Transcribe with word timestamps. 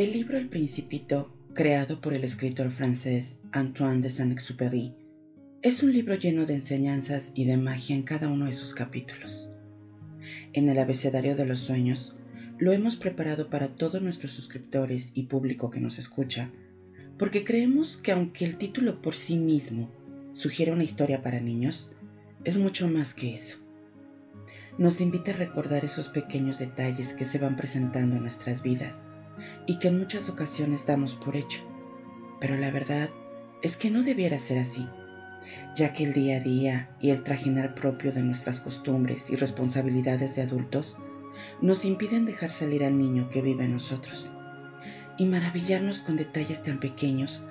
El 0.00 0.14
libro 0.14 0.38
El 0.38 0.48
Principito, 0.48 1.30
creado 1.52 2.00
por 2.00 2.14
el 2.14 2.24
escritor 2.24 2.70
francés 2.70 3.36
Antoine 3.52 4.00
de 4.00 4.08
Saint-Exupéry, 4.08 4.94
es 5.60 5.82
un 5.82 5.92
libro 5.92 6.14
lleno 6.14 6.46
de 6.46 6.54
enseñanzas 6.54 7.32
y 7.34 7.44
de 7.44 7.58
magia 7.58 7.94
en 7.94 8.02
cada 8.02 8.30
uno 8.30 8.46
de 8.46 8.54
sus 8.54 8.72
capítulos. 8.72 9.50
En 10.54 10.70
el 10.70 10.78
abecedario 10.78 11.36
de 11.36 11.44
los 11.44 11.58
sueños, 11.58 12.16
lo 12.56 12.72
hemos 12.72 12.96
preparado 12.96 13.50
para 13.50 13.76
todos 13.76 14.00
nuestros 14.00 14.32
suscriptores 14.32 15.12
y 15.12 15.24
público 15.24 15.68
que 15.68 15.80
nos 15.80 15.98
escucha, 15.98 16.48
porque 17.18 17.44
creemos 17.44 17.98
que 17.98 18.12
aunque 18.12 18.46
el 18.46 18.56
título 18.56 19.02
por 19.02 19.14
sí 19.14 19.36
mismo 19.36 19.90
sugiere 20.32 20.72
una 20.72 20.84
historia 20.84 21.22
para 21.22 21.40
niños, 21.40 21.92
es 22.44 22.56
mucho 22.56 22.88
más 22.88 23.12
que 23.12 23.34
eso. 23.34 23.58
Nos 24.78 25.02
invita 25.02 25.32
a 25.32 25.36
recordar 25.36 25.84
esos 25.84 26.08
pequeños 26.08 26.58
detalles 26.58 27.12
que 27.12 27.26
se 27.26 27.36
van 27.36 27.54
presentando 27.54 28.16
en 28.16 28.22
nuestras 28.22 28.62
vidas 28.62 29.04
y 29.66 29.78
que 29.78 29.88
en 29.88 29.98
muchas 29.98 30.28
ocasiones 30.28 30.86
damos 30.86 31.14
por 31.14 31.36
hecho. 31.36 31.62
Pero 32.40 32.56
la 32.56 32.70
verdad 32.70 33.10
es 33.62 33.76
que 33.76 33.90
no 33.90 34.02
debiera 34.02 34.38
ser 34.38 34.58
así, 34.58 34.88
ya 35.76 35.92
que 35.92 36.04
el 36.04 36.12
día 36.12 36.36
a 36.36 36.40
día 36.40 36.90
y 37.00 37.10
el 37.10 37.22
trajinar 37.22 37.74
propio 37.74 38.12
de 38.12 38.22
nuestras 38.22 38.60
costumbres 38.60 39.30
y 39.30 39.36
responsabilidades 39.36 40.36
de 40.36 40.42
adultos 40.42 40.96
nos 41.60 41.84
impiden 41.84 42.26
dejar 42.26 42.52
salir 42.52 42.84
al 42.84 42.98
niño 42.98 43.28
que 43.30 43.42
vive 43.42 43.64
en 43.64 43.72
nosotros 43.72 44.30
y 45.16 45.26
maravillarnos 45.26 46.02
con 46.02 46.16
detalles 46.16 46.62
tan 46.62 46.80
pequeños 46.80 47.44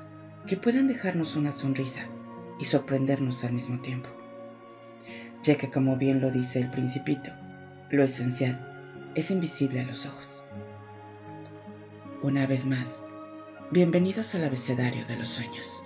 que 0.47 0.57
pueden 0.57 0.87
dejarnos 0.87 1.35
una 1.35 1.51
sonrisa 1.51 2.07
y 2.59 2.65
sorprendernos 2.65 3.43
al 3.43 3.53
mismo 3.53 3.79
tiempo. 3.79 4.09
Ya 5.43 5.55
que 5.55 5.69
como 5.69 5.95
bien 5.95 6.19
lo 6.19 6.31
dice 6.31 6.59
el 6.59 6.71
principito, 6.71 7.31
lo 7.91 8.03
esencial 8.03 9.11
es 9.15 9.31
invisible 9.31 9.81
a 9.81 9.85
los 9.85 10.05
ojos. 10.05 10.38
Una 12.21 12.45
vez 12.45 12.65
más, 12.65 13.01
bienvenidos 13.71 14.35
al 14.35 14.43
abecedario 14.43 15.05
de 15.05 15.15
los 15.15 15.29
sueños. 15.29 15.81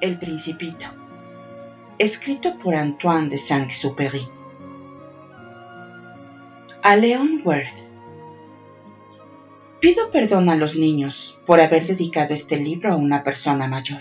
El 0.00 0.18
Principito, 0.18 0.86
escrito 1.98 2.58
por 2.58 2.74
Antoine 2.76 3.28
de 3.28 3.36
Saint-Exupéry. 3.36 4.26
A 6.82 6.96
Leon 6.96 7.42
Worth. 7.44 7.66
Pido 9.80 10.10
perdón 10.10 10.48
a 10.48 10.56
los 10.56 10.76
niños 10.76 11.38
por 11.44 11.60
haber 11.60 11.86
dedicado 11.86 12.32
este 12.32 12.56
libro 12.56 12.94
a 12.94 12.96
una 12.96 13.22
persona 13.22 13.68
mayor. 13.68 14.00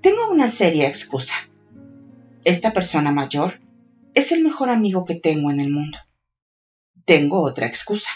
Tengo 0.00 0.30
una 0.30 0.48
seria 0.48 0.88
excusa. 0.88 1.34
Esta 2.42 2.72
persona 2.72 3.12
mayor 3.12 3.60
es 4.14 4.32
el 4.32 4.42
mejor 4.42 4.68
amigo 4.68 5.04
que 5.04 5.14
tengo 5.14 5.50
en 5.50 5.60
el 5.60 5.70
mundo. 5.70 5.98
Tengo 7.04 7.42
otra 7.42 7.66
excusa. 7.66 8.10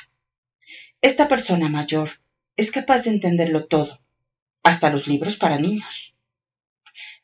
Esta 1.00 1.28
persona 1.28 1.68
mayor 1.68 2.10
es 2.56 2.70
capaz 2.70 3.04
de 3.04 3.10
entenderlo 3.10 3.66
todo, 3.66 4.00
hasta 4.62 4.90
los 4.90 5.08
libros 5.08 5.36
para 5.36 5.58
niños. 5.58 6.14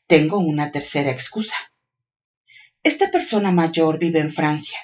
Tengo 0.07 0.39
una 0.39 0.71
tercera 0.71 1.11
excusa. 1.11 1.55
Esta 2.83 3.11
persona 3.11 3.51
mayor 3.51 3.99
vive 3.99 4.19
en 4.19 4.33
Francia, 4.33 4.77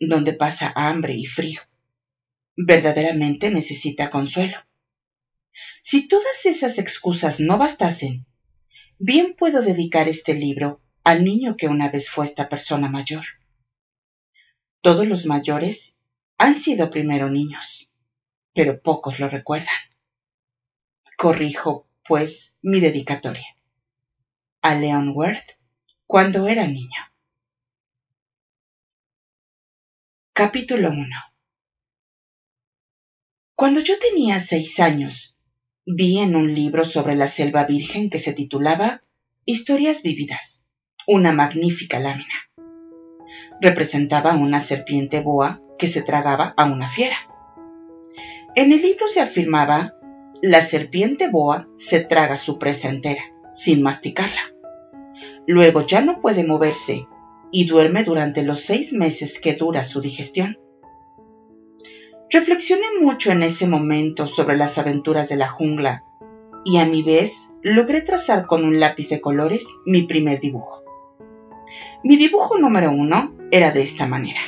donde 0.00 0.32
pasa 0.32 0.72
hambre 0.74 1.14
y 1.14 1.26
frío. 1.26 1.60
Verdaderamente 2.56 3.50
necesita 3.50 4.10
consuelo. 4.10 4.56
Si 5.82 6.08
todas 6.08 6.44
esas 6.46 6.78
excusas 6.78 7.40
no 7.40 7.58
bastasen, 7.58 8.26
bien 8.98 9.34
puedo 9.36 9.62
dedicar 9.62 10.08
este 10.08 10.34
libro 10.34 10.80
al 11.08 11.24
niño 11.24 11.56
que 11.56 11.68
una 11.68 11.90
vez 11.90 12.10
fue 12.10 12.26
esta 12.26 12.50
persona 12.50 12.90
mayor. 12.90 13.24
Todos 14.82 15.08
los 15.08 15.24
mayores 15.24 15.96
han 16.36 16.54
sido 16.54 16.90
primero 16.90 17.30
niños, 17.30 17.88
pero 18.52 18.82
pocos 18.82 19.18
lo 19.18 19.30
recuerdan. 19.30 19.80
Corrijo, 21.16 21.88
pues, 22.06 22.58
mi 22.60 22.80
dedicatoria. 22.80 23.56
A 24.60 24.74
Leon 24.74 25.14
Worth 25.16 25.52
cuando 26.06 26.46
era 26.46 26.66
niño. 26.66 27.00
Capítulo 30.34 30.90
1 30.90 31.06
Cuando 33.54 33.80
yo 33.80 33.98
tenía 33.98 34.40
seis 34.40 34.78
años, 34.78 35.38
vi 35.86 36.18
en 36.18 36.36
un 36.36 36.52
libro 36.52 36.84
sobre 36.84 37.16
la 37.16 37.28
selva 37.28 37.64
virgen 37.64 38.10
que 38.10 38.18
se 38.18 38.34
titulaba 38.34 39.02
Historias 39.46 40.02
Vívidas 40.02 40.67
una 41.10 41.32
magnífica 41.32 41.98
lámina. 41.98 42.34
Representaba 43.62 44.36
una 44.36 44.60
serpiente 44.60 45.20
boa 45.20 45.62
que 45.78 45.88
se 45.88 46.02
tragaba 46.02 46.52
a 46.58 46.66
una 46.66 46.86
fiera. 46.86 47.16
En 48.54 48.72
el 48.72 48.82
libro 48.82 49.08
se 49.08 49.22
afirmaba, 49.22 49.94
la 50.42 50.60
serpiente 50.60 51.30
boa 51.30 51.66
se 51.76 52.00
traga 52.00 52.36
su 52.36 52.58
presa 52.58 52.90
entera, 52.90 53.22
sin 53.54 53.82
masticarla. 53.82 54.52
Luego 55.46 55.86
ya 55.86 56.02
no 56.02 56.20
puede 56.20 56.46
moverse 56.46 57.06
y 57.50 57.66
duerme 57.66 58.04
durante 58.04 58.42
los 58.42 58.60
seis 58.60 58.92
meses 58.92 59.40
que 59.40 59.54
dura 59.54 59.84
su 59.84 60.02
digestión. 60.02 60.58
Reflexioné 62.28 62.86
mucho 63.00 63.32
en 63.32 63.42
ese 63.42 63.66
momento 63.66 64.26
sobre 64.26 64.58
las 64.58 64.76
aventuras 64.76 65.30
de 65.30 65.36
la 65.36 65.48
jungla 65.48 66.04
y 66.66 66.76
a 66.76 66.84
mi 66.84 67.02
vez 67.02 67.54
logré 67.62 68.02
trazar 68.02 68.44
con 68.46 68.62
un 68.64 68.78
lápiz 68.78 69.08
de 69.08 69.22
colores 69.22 69.66
mi 69.86 70.02
primer 70.02 70.38
dibujo. 70.40 70.87
Mi 72.04 72.16
dibujo 72.16 72.58
número 72.58 72.92
uno 72.92 73.34
era 73.50 73.72
de 73.72 73.82
esta 73.82 74.06
manera. 74.06 74.38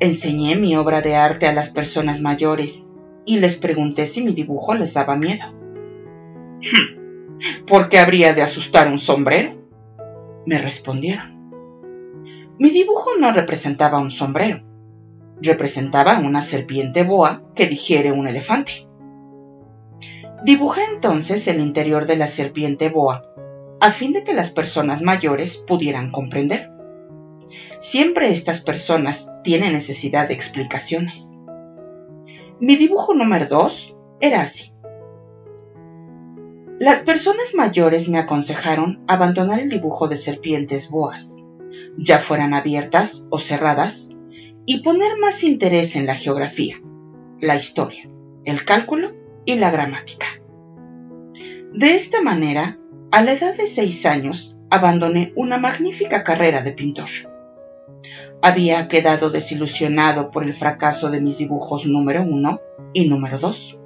Enseñé 0.00 0.56
mi 0.56 0.74
obra 0.76 1.02
de 1.02 1.14
arte 1.14 1.46
a 1.46 1.52
las 1.52 1.70
personas 1.70 2.20
mayores 2.20 2.88
y 3.24 3.38
les 3.38 3.56
pregunté 3.56 4.08
si 4.08 4.24
mi 4.24 4.34
dibujo 4.34 4.74
les 4.74 4.94
daba 4.94 5.14
miedo. 5.14 5.44
¿Por 7.66 7.88
qué 7.88 8.00
habría 8.00 8.34
de 8.34 8.42
asustar 8.42 8.88
un 8.88 8.98
sombrero? 8.98 9.52
Me 10.46 10.58
respondieron. 10.58 11.36
Mi 12.58 12.70
dibujo 12.70 13.10
no 13.20 13.30
representaba 13.30 14.00
un 14.00 14.10
sombrero, 14.10 14.64
representaba 15.40 16.18
una 16.18 16.42
serpiente 16.42 17.04
boa 17.04 17.44
que 17.54 17.68
digiere 17.68 18.10
un 18.10 18.26
elefante. 18.26 18.88
Dibujé 20.44 20.80
entonces 20.92 21.46
el 21.46 21.60
interior 21.60 22.06
de 22.06 22.16
la 22.16 22.26
serpiente 22.26 22.88
boa 22.88 23.22
a 23.86 23.92
fin 23.92 24.12
de 24.12 24.24
que 24.24 24.34
las 24.34 24.50
personas 24.50 25.00
mayores 25.00 25.58
pudieran 25.58 26.10
comprender. 26.10 26.72
Siempre 27.78 28.32
estas 28.32 28.60
personas 28.60 29.30
tienen 29.44 29.74
necesidad 29.74 30.26
de 30.26 30.34
explicaciones. 30.34 31.38
Mi 32.58 32.74
dibujo 32.74 33.14
número 33.14 33.46
2 33.46 33.96
era 34.18 34.40
así. 34.40 34.72
Las 36.80 36.98
personas 37.04 37.54
mayores 37.54 38.08
me 38.08 38.18
aconsejaron 38.18 39.04
abandonar 39.06 39.60
el 39.60 39.68
dibujo 39.68 40.08
de 40.08 40.16
serpientes 40.16 40.90
boas, 40.90 41.44
ya 41.96 42.18
fueran 42.18 42.54
abiertas 42.54 43.24
o 43.30 43.38
cerradas, 43.38 44.10
y 44.66 44.82
poner 44.82 45.16
más 45.20 45.44
interés 45.44 45.94
en 45.94 46.06
la 46.06 46.16
geografía, 46.16 46.82
la 47.40 47.54
historia, 47.54 48.10
el 48.44 48.64
cálculo 48.64 49.12
y 49.44 49.54
la 49.54 49.70
gramática. 49.70 50.26
De 51.72 51.94
esta 51.94 52.20
manera, 52.20 52.80
a 53.10 53.22
la 53.22 53.32
edad 53.32 53.56
de 53.56 53.66
seis 53.66 54.04
años, 54.04 54.56
abandoné 54.70 55.32
una 55.36 55.58
magnífica 55.58 56.24
carrera 56.24 56.62
de 56.62 56.72
pintor. 56.72 57.08
Había 58.42 58.88
quedado 58.88 59.30
desilusionado 59.30 60.30
por 60.30 60.44
el 60.44 60.54
fracaso 60.54 61.10
de 61.10 61.20
mis 61.20 61.38
dibujos 61.38 61.86
número 61.86 62.22
uno 62.22 62.60
y 62.92 63.08
número 63.08 63.38
dos. 63.38 63.78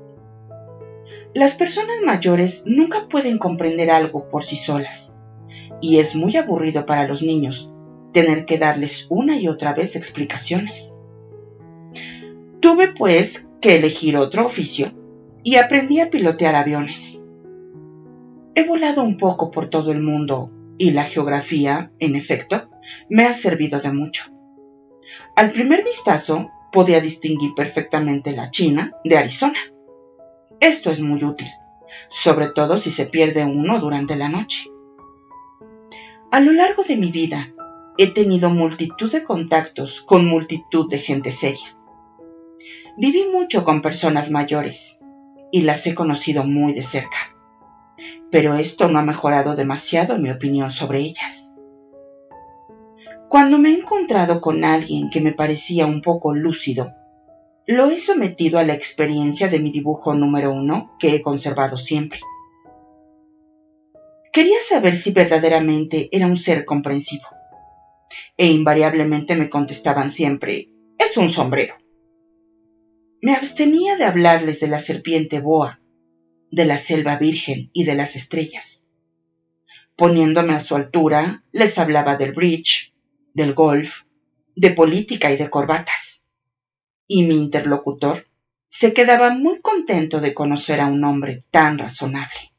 Las 1.34 1.54
personas 1.54 1.96
mayores 2.04 2.64
nunca 2.66 3.08
pueden 3.08 3.38
comprender 3.38 3.90
algo 3.90 4.28
por 4.28 4.42
sí 4.42 4.56
solas, 4.56 5.14
y 5.80 5.98
es 5.98 6.16
muy 6.16 6.36
aburrido 6.36 6.86
para 6.86 7.06
los 7.06 7.22
niños 7.22 7.70
tener 8.12 8.44
que 8.44 8.58
darles 8.58 9.06
una 9.08 9.36
y 9.36 9.46
otra 9.46 9.72
vez 9.72 9.94
explicaciones. 9.96 10.98
Tuve 12.60 12.88
pues 12.88 13.46
que 13.60 13.76
elegir 13.76 14.16
otro 14.16 14.46
oficio 14.46 14.92
y 15.44 15.56
aprendí 15.56 16.00
a 16.00 16.10
pilotear 16.10 16.56
aviones. 16.56 17.22
He 18.60 18.66
volado 18.66 19.02
un 19.02 19.16
poco 19.16 19.50
por 19.50 19.70
todo 19.70 19.90
el 19.90 20.02
mundo 20.02 20.50
y 20.76 20.90
la 20.90 21.04
geografía, 21.04 21.92
en 21.98 22.14
efecto, 22.14 22.68
me 23.08 23.24
ha 23.24 23.32
servido 23.32 23.80
de 23.80 23.90
mucho. 23.90 24.24
Al 25.34 25.50
primer 25.50 25.82
vistazo 25.82 26.50
podía 26.70 27.00
distinguir 27.00 27.54
perfectamente 27.56 28.32
la 28.32 28.50
China 28.50 28.92
de 29.02 29.16
Arizona. 29.16 29.58
Esto 30.60 30.90
es 30.90 31.00
muy 31.00 31.24
útil, 31.24 31.48
sobre 32.10 32.48
todo 32.48 32.76
si 32.76 32.90
se 32.90 33.06
pierde 33.06 33.46
uno 33.46 33.80
durante 33.80 34.14
la 34.14 34.28
noche. 34.28 34.68
A 36.30 36.38
lo 36.40 36.52
largo 36.52 36.82
de 36.82 36.98
mi 36.98 37.10
vida 37.10 37.54
he 37.96 38.12
tenido 38.12 38.50
multitud 38.50 39.10
de 39.10 39.24
contactos 39.24 40.02
con 40.02 40.26
multitud 40.26 40.86
de 40.90 40.98
gente 40.98 41.32
seria. 41.32 41.78
Viví 42.98 43.26
mucho 43.32 43.64
con 43.64 43.80
personas 43.80 44.30
mayores 44.30 44.98
y 45.50 45.62
las 45.62 45.86
he 45.86 45.94
conocido 45.94 46.44
muy 46.44 46.74
de 46.74 46.82
cerca 46.82 47.39
pero 48.30 48.54
esto 48.54 48.88
no 48.88 48.98
ha 48.98 49.02
mejorado 49.02 49.56
demasiado 49.56 50.18
mi 50.18 50.30
opinión 50.30 50.72
sobre 50.72 51.00
ellas. 51.00 51.54
Cuando 53.28 53.58
me 53.58 53.70
he 53.70 53.78
encontrado 53.78 54.40
con 54.40 54.64
alguien 54.64 55.10
que 55.10 55.20
me 55.20 55.32
parecía 55.32 55.86
un 55.86 56.02
poco 56.02 56.34
lúcido, 56.34 56.92
lo 57.66 57.90
he 57.90 58.00
sometido 58.00 58.58
a 58.58 58.64
la 58.64 58.74
experiencia 58.74 59.48
de 59.48 59.60
mi 59.60 59.70
dibujo 59.70 60.14
número 60.14 60.52
uno 60.52 60.96
que 60.98 61.14
he 61.14 61.22
conservado 61.22 61.76
siempre. 61.76 62.20
Quería 64.32 64.58
saber 64.62 64.96
si 64.96 65.12
verdaderamente 65.12 66.08
era 66.12 66.26
un 66.26 66.36
ser 66.36 66.64
comprensivo. 66.64 67.26
E 68.36 68.46
invariablemente 68.46 69.36
me 69.36 69.48
contestaban 69.48 70.10
siempre, 70.10 70.70
es 70.98 71.16
un 71.16 71.30
sombrero. 71.30 71.74
Me 73.22 73.34
abstenía 73.34 73.96
de 73.96 74.04
hablarles 74.04 74.60
de 74.60 74.68
la 74.68 74.80
serpiente 74.80 75.40
boa, 75.40 75.79
de 76.50 76.64
la 76.64 76.78
selva 76.78 77.16
virgen 77.16 77.70
y 77.72 77.84
de 77.84 77.94
las 77.94 78.16
estrellas. 78.16 78.86
Poniéndome 79.96 80.54
a 80.54 80.60
su 80.60 80.76
altura, 80.76 81.44
les 81.52 81.78
hablaba 81.78 82.16
del 82.16 82.32
bridge, 82.32 82.94
del 83.34 83.54
golf, 83.54 84.02
de 84.56 84.70
política 84.70 85.30
y 85.30 85.36
de 85.36 85.50
corbatas. 85.50 86.24
Y 87.06 87.24
mi 87.24 87.36
interlocutor 87.36 88.28
se 88.68 88.94
quedaba 88.94 89.30
muy 89.30 89.60
contento 89.60 90.20
de 90.20 90.32
conocer 90.32 90.80
a 90.80 90.86
un 90.86 91.04
hombre 91.04 91.44
tan 91.50 91.78
razonable. 91.78 92.52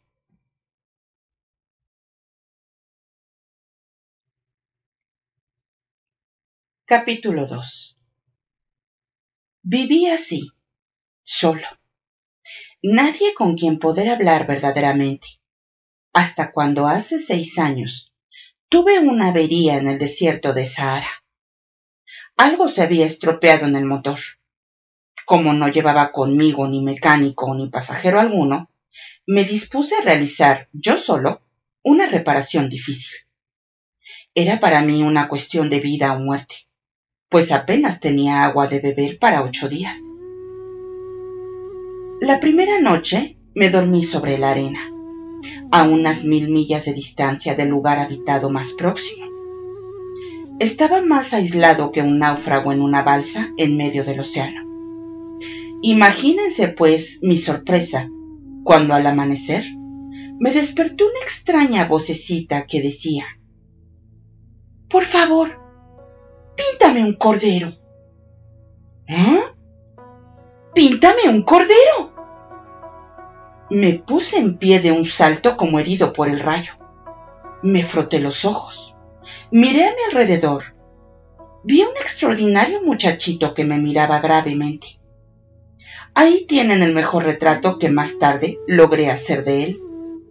Capítulo 6.85 7.47
2 7.47 7.97
Viví 9.63 10.07
así, 10.07 10.51
solo. 11.23 11.67
Nadie 12.83 13.33
con 13.35 13.55
quien 13.55 13.79
poder 13.79 14.09
hablar 14.09 14.47
verdaderamente. 14.47 15.39
Hasta 16.13 16.51
cuando 16.51 16.87
hace 16.87 17.19
seis 17.19 17.59
años 17.59 18.13
tuve 18.69 18.99
una 18.99 19.29
avería 19.29 19.77
en 19.77 19.87
el 19.87 19.99
desierto 19.99 20.53
de 20.53 20.67
Sahara. 20.67 21.23
Algo 22.37 22.67
se 22.67 22.81
había 22.81 23.05
estropeado 23.05 23.67
en 23.67 23.75
el 23.75 23.85
motor. 23.85 24.19
Como 25.25 25.53
no 25.53 25.67
llevaba 25.67 26.11
conmigo 26.11 26.67
ni 26.67 26.81
mecánico 26.81 27.53
ni 27.53 27.69
pasajero 27.69 28.19
alguno, 28.19 28.71
me 29.27 29.45
dispuse 29.45 29.95
a 29.95 30.01
realizar 30.01 30.67
yo 30.73 30.97
solo 30.97 31.41
una 31.83 32.07
reparación 32.07 32.69
difícil. 32.69 33.11
Era 34.33 34.59
para 34.59 34.81
mí 34.81 35.03
una 35.03 35.27
cuestión 35.27 35.69
de 35.69 35.79
vida 35.79 36.13
o 36.13 36.19
muerte 36.19 36.67
pues 37.31 37.53
apenas 37.53 38.01
tenía 38.01 38.43
agua 38.43 38.67
de 38.67 38.81
beber 38.81 39.17
para 39.17 39.41
ocho 39.41 39.69
días. 39.69 39.97
La 42.21 42.39
primera 42.39 42.79
noche 42.79 43.35
me 43.55 43.71
dormí 43.71 44.03
sobre 44.03 44.37
la 44.37 44.51
arena, 44.51 44.91
a 45.71 45.89
unas 45.89 46.23
mil 46.23 46.49
millas 46.49 46.85
de 46.85 46.93
distancia 46.93 47.55
del 47.55 47.69
lugar 47.69 47.97
habitado 47.97 48.51
más 48.51 48.73
próximo. 48.73 49.25
Estaba 50.59 51.01
más 51.01 51.33
aislado 51.33 51.91
que 51.91 52.03
un 52.03 52.19
náufrago 52.19 52.71
en 52.71 52.83
una 52.83 53.01
balsa 53.01 53.49
en 53.57 53.75
medio 53.75 54.03
del 54.03 54.19
océano. 54.19 54.61
Imagínense, 55.81 56.67
pues, 56.67 57.17
mi 57.23 57.39
sorpresa 57.39 58.07
cuando 58.63 58.93
al 58.93 59.07
amanecer 59.07 59.65
me 60.39 60.51
despertó 60.51 61.05
una 61.05 61.23
extraña 61.23 61.85
vocecita 61.85 62.67
que 62.67 62.83
decía, 62.83 63.25
Por 64.87 65.05
favor, 65.05 65.59
Píntame 66.55 67.03
un 67.03 67.15
cordero. 67.15 67.73
¿Eh? 69.07 69.41
Píntame 70.75 71.27
un 71.27 71.41
cordero. 71.41 72.10
Me 73.73 73.93
puse 73.93 74.37
en 74.37 74.57
pie 74.57 74.81
de 74.81 74.91
un 74.91 75.05
salto 75.05 75.55
como 75.55 75.79
herido 75.79 76.11
por 76.11 76.27
el 76.27 76.41
rayo. 76.41 76.73
Me 77.63 77.85
froté 77.85 78.19
los 78.19 78.43
ojos. 78.43 78.97
Miré 79.49 79.85
a 79.85 79.91
mi 79.91 80.01
alrededor. 80.09 80.75
Vi 81.63 81.81
a 81.81 81.87
un 81.87 81.95
extraordinario 81.95 82.83
muchachito 82.83 83.53
que 83.53 83.63
me 83.63 83.77
miraba 83.77 84.19
gravemente. 84.19 84.99
Ahí 86.13 86.45
tienen 86.49 86.83
el 86.83 86.93
mejor 86.93 87.23
retrato 87.23 87.79
que 87.79 87.89
más 87.89 88.19
tarde 88.19 88.59
logré 88.67 89.09
hacer 89.09 89.45
de 89.45 89.63
él, 89.63 89.81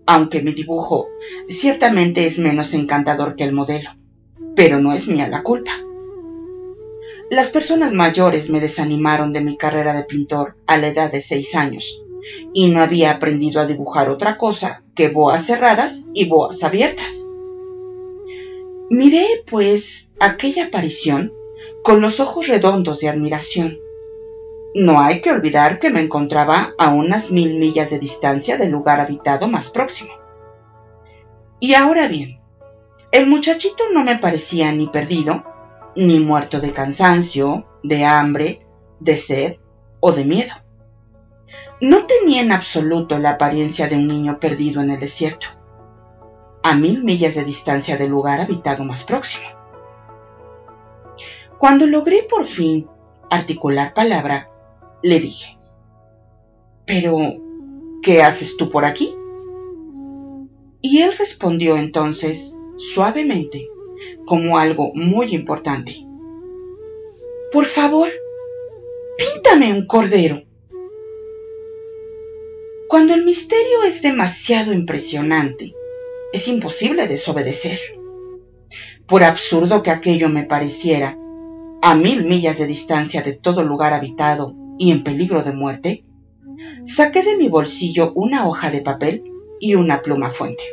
aunque 0.05 0.43
mi 0.43 0.53
dibujo 0.53 1.09
ciertamente 1.49 2.27
es 2.27 2.39
menos 2.39 2.75
encantador 2.75 3.37
que 3.37 3.45
el 3.45 3.55
modelo, 3.55 3.89
pero 4.55 4.81
no 4.81 4.93
es 4.93 5.09
mía 5.09 5.29
la 5.29 5.43
culpa. 5.43 5.73
Las 7.31 7.49
personas 7.49 7.95
mayores 7.95 8.51
me 8.51 8.61
desanimaron 8.61 9.33
de 9.33 9.41
mi 9.41 9.57
carrera 9.57 9.95
de 9.95 10.05
pintor 10.05 10.59
a 10.67 10.77
la 10.77 10.89
edad 10.89 11.11
de 11.11 11.23
seis 11.23 11.55
años, 11.55 12.03
y 12.53 12.71
no 12.71 12.81
había 12.81 13.13
aprendido 13.13 13.61
a 13.61 13.67
dibujar 13.67 14.11
otra 14.11 14.39
cosa 14.39 14.83
que 14.95 15.09
boas 15.09 15.47
cerradas 15.47 16.09
y 16.15 16.29
boas 16.29 16.63
abiertas. 16.63 17.15
Miré, 18.91 19.27
pues, 19.47 20.13
aquella 20.19 20.67
aparición 20.67 21.33
con 21.83 22.01
los 22.01 22.21
ojos 22.21 22.49
redondos 22.49 23.01
de 23.01 23.09
admiración. 23.09 23.79
No 24.75 25.01
hay 25.01 25.21
que 25.21 25.33
olvidar 25.33 25.79
que 25.79 25.91
me 25.91 26.01
encontraba 26.01 26.75
a 26.79 26.93
unas 26.93 27.31
mil 27.31 27.59
millas 27.59 27.91
de 27.91 27.99
distancia 27.99 28.57
del 28.57 28.71
lugar 28.71 29.01
habitado 29.01 29.49
más 29.49 29.71
próximo. 29.71 30.11
Y 31.59 31.75
ahora 31.75 32.09
bien, 32.09 32.41
el 33.13 33.27
muchachito 33.27 33.85
no 33.93 34.05
me 34.05 34.19
parecía 34.19 34.73
ni 34.73 34.87
perdido, 34.87 35.45
ni 35.97 36.21
muerto 36.21 36.61
de 36.61 36.73
cansancio, 36.73 37.67
de 37.83 38.05
hambre, 38.05 38.67
de 39.01 39.17
sed 39.17 39.57
o 39.99 40.13
de 40.13 40.25
miedo. 40.25 40.55
No 41.81 42.05
tenía 42.05 42.43
en 42.43 42.53
absoluto 42.53 43.19
la 43.19 43.31
apariencia 43.31 43.89
de 43.89 43.97
un 43.97 44.07
niño 44.07 44.39
perdido 44.39 44.83
en 44.83 44.91
el 44.91 45.01
desierto, 45.01 45.47
a 46.63 46.75
mil 46.75 47.03
millas 47.03 47.35
de 47.37 47.45
distancia 47.45 47.97
del 47.97 48.11
lugar 48.11 48.43
habitado 48.43 48.85
más 48.85 49.05
próximo. 49.05 49.47
Cuando 51.57 51.87
logré 51.87 52.25
por 52.25 52.45
fin 52.45 52.87
articular 53.31 53.95
palabra, 53.95 54.51
le 55.03 55.21
dije, 55.21 55.59
Pero, 56.85 57.17
¿qué 58.03 58.23
haces 58.23 58.59
tú 58.59 58.71
por 58.71 58.85
aquí? 58.85 59.15
Y 60.83 61.01
él 61.01 61.15
respondió 61.19 61.79
entonces, 61.79 62.59
suavemente, 62.77 63.69
como 64.27 64.59
algo 64.59 64.93
muy 64.95 65.35
importante. 65.35 65.95
Por 67.53 67.65
favor, 67.65 68.09
píntame 69.17 69.73
un 69.73 69.87
cordero. 69.87 70.50
Cuando 72.91 73.15
el 73.15 73.25
misterio 73.25 73.85
es 73.85 74.03
demasiado 74.03 74.73
impresionante, 74.73 75.77
es 76.33 76.49
imposible 76.49 77.07
desobedecer. 77.07 77.79
Por 79.07 79.23
absurdo 79.23 79.85
que 79.85 79.93
aquello 79.93 80.29
me 80.29 80.43
pareciera, 80.43 81.17
a 81.83 81.95
mil 81.95 82.25
millas 82.25 82.59
de 82.59 82.67
distancia 82.67 83.23
de 83.23 83.33
todo 83.33 83.63
lugar 83.63 83.93
habitado 83.93 84.57
y 84.77 84.91
en 84.91 85.05
peligro 85.05 85.45
de 85.45 85.53
muerte, 85.53 86.05
saqué 86.85 87.23
de 87.23 87.37
mi 87.37 87.49
bolsillo 87.49 88.11
una 88.17 88.49
hoja 88.49 88.73
de 88.73 88.81
papel 88.81 89.23
y 89.61 89.77
una 89.77 90.03
pluma 90.03 90.33
fuente. 90.33 90.65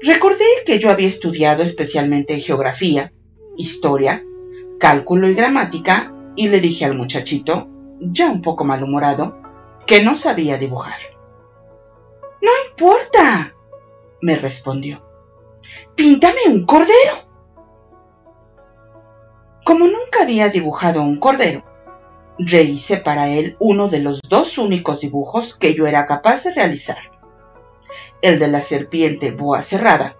Recordé 0.00 0.46
que 0.64 0.78
yo 0.78 0.88
había 0.88 1.08
estudiado 1.08 1.62
especialmente 1.62 2.40
geografía, 2.40 3.12
historia, 3.58 4.24
cálculo 4.78 5.28
y 5.28 5.34
gramática 5.34 6.14
y 6.36 6.48
le 6.48 6.62
dije 6.62 6.86
al 6.86 6.96
muchachito, 6.96 7.68
ya 8.00 8.30
un 8.30 8.40
poco 8.40 8.64
malhumorado, 8.64 9.39
que 9.90 10.04
no 10.04 10.14
sabía 10.14 10.56
dibujar. 10.56 11.00
No 12.40 12.50
importa, 12.68 13.56
me 14.22 14.36
respondió. 14.36 15.02
Píntame 15.96 16.42
un 16.46 16.64
cordero. 16.64 17.14
Como 19.64 19.86
nunca 19.86 20.22
había 20.22 20.48
dibujado 20.48 21.02
un 21.02 21.18
cordero, 21.18 21.64
rehice 22.38 22.98
para 22.98 23.30
él 23.30 23.56
uno 23.58 23.88
de 23.88 23.98
los 23.98 24.20
dos 24.22 24.58
únicos 24.58 25.00
dibujos 25.00 25.56
que 25.56 25.74
yo 25.74 25.88
era 25.88 26.06
capaz 26.06 26.44
de 26.44 26.54
realizar 26.54 26.98
el 28.22 28.38
de 28.38 28.46
la 28.46 28.60
serpiente 28.60 29.32
boa 29.32 29.60
cerrada, 29.60 30.16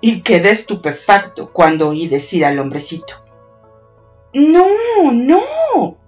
y 0.00 0.22
quedé 0.22 0.52
estupefacto 0.52 1.52
cuando 1.52 1.90
oí 1.90 2.08
decir 2.08 2.46
al 2.46 2.58
hombrecito, 2.58 3.22
No, 4.32 4.64
no, 5.12 5.98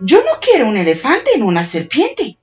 yo 0.00 0.18
no 0.18 0.40
quiero 0.40 0.68
un 0.68 0.76
elefante 0.76 1.30
en 1.34 1.42
una 1.42 1.64
serpiente. 1.64 2.38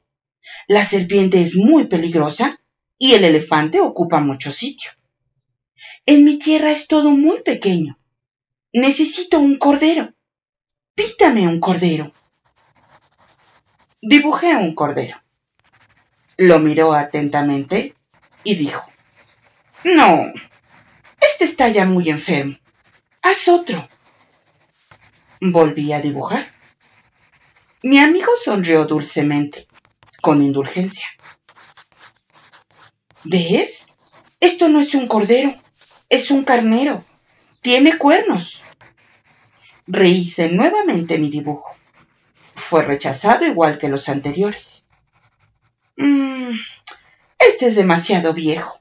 La 0.68 0.84
serpiente 0.84 1.42
es 1.42 1.56
muy 1.56 1.88
peligrosa 1.88 2.60
y 2.98 3.14
el 3.14 3.24
elefante 3.24 3.82
ocupa 3.82 4.20
mucho 4.20 4.52
sitio. 4.52 4.92
En 6.06 6.24
mi 6.24 6.40
tierra 6.40 6.72
es 6.72 6.88
todo 6.88 7.12
muy 7.12 7.42
pequeño. 7.42 7.98
Necesito 8.74 9.40
un 9.40 9.58
cordero. 9.58 10.14
Pítame 10.96 11.48
un 11.48 11.60
cordero. 11.60 12.14
Dibujé 14.02 14.56
un 14.56 14.74
cordero. 14.76 15.22
Lo 16.38 16.60
miró 16.60 16.94
atentamente 16.94 17.96
y 18.44 18.56
dijo, 18.56 18.90
No, 19.84 20.32
este 21.22 21.46
está 21.46 21.70
ya 21.70 21.86
muy 21.86 22.10
enfermo. 22.10 22.58
Haz 23.22 23.48
otro. 23.48 23.88
Volví 25.40 25.94
a 25.94 26.02
dibujar. 26.02 26.53
Mi 27.86 28.00
amigo 28.00 28.32
sonrió 28.42 28.86
dulcemente, 28.86 29.68
con 30.22 30.42
indulgencia. 30.42 31.06
¿Ves? 33.26 33.88
Esto 34.40 34.70
no 34.70 34.80
es 34.80 34.96
un 34.96 35.06
cordero, 35.06 35.54
es 36.08 36.32
un 36.32 36.46
carnero. 36.46 37.04
Tiene 37.60 37.98
cuernos. 37.98 38.64
Rehice 39.86 40.50
nuevamente 40.50 41.18
mi 41.18 41.30
dibujo. 41.30 41.76
Fue 42.56 42.84
rechazado 42.84 43.46
igual 43.46 43.78
que 43.78 43.90
los 43.90 44.08
anteriores. 44.08 44.88
Mm, 45.98 46.56
este 47.38 47.68
es 47.68 47.76
demasiado 47.76 48.34
viejo. 48.34 48.80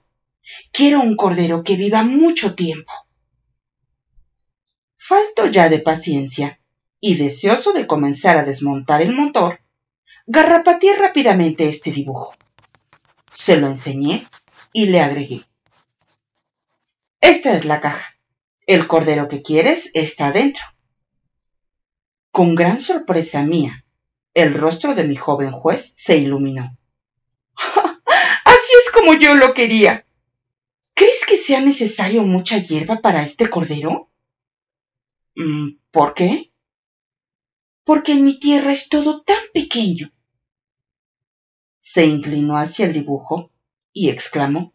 Quiero 0.71 1.00
un 1.00 1.16
cordero 1.16 1.64
que 1.64 1.75
viva 1.75 2.04
mucho 2.04 2.54
tiempo. 2.54 2.92
Falto 4.97 5.47
ya 5.47 5.68
de 5.68 5.80
paciencia 5.80 6.61
y 7.04 7.16
deseoso 7.16 7.73
de 7.73 7.88
comenzar 7.88 8.37
a 8.37 8.44
desmontar 8.44 9.02
el 9.02 9.12
motor, 9.12 9.61
garrapateé 10.26 10.97
rápidamente 10.97 11.68
este 11.68 11.90
dibujo. 11.90 12.32
Se 13.32 13.56
lo 13.56 13.66
enseñé 13.66 14.28
y 14.73 14.87
le 14.87 15.00
agregué. 15.00 15.44
Esta 17.21 17.54
es 17.56 17.64
la 17.64 17.80
caja. 17.80 18.16
El 18.68 18.87
cordero 18.87 19.26
que 19.26 19.42
quieres 19.42 19.90
está 19.94 20.30
dentro. 20.30 20.64
Con 22.30 22.54
gran 22.54 22.80
sorpresa 22.80 23.42
mía, 23.42 23.85
el 24.32 24.54
rostro 24.54 24.94
de 24.94 25.02
mi 25.02 25.16
joven 25.16 25.50
juez 25.50 25.92
se 25.97 26.18
iluminó. 26.18 26.78
Así 27.56 28.73
es 28.87 28.92
como 28.92 29.14
yo 29.14 29.35
lo 29.35 29.54
quería. 29.54 30.06
¿Crees 30.94 31.26
que 31.26 31.37
sea 31.37 31.61
necesario 31.61 32.23
mucha 32.23 32.59
hierba 32.59 33.00
para 33.00 33.25
este 33.25 33.50
cordero? 33.50 34.09
Mm, 35.35 35.78
¿Por 35.90 36.14
qué? 36.14 36.51
Porque 37.84 38.12
en 38.12 38.24
mi 38.24 38.38
tierra 38.38 38.72
es 38.72 38.88
todo 38.88 39.22
tan 39.22 39.42
pequeño. 39.52 40.12
Se 41.80 42.06
inclinó 42.06 42.56
hacia 42.56 42.86
el 42.86 42.92
dibujo 42.92 43.50
y 43.92 44.10
exclamó 44.10 44.72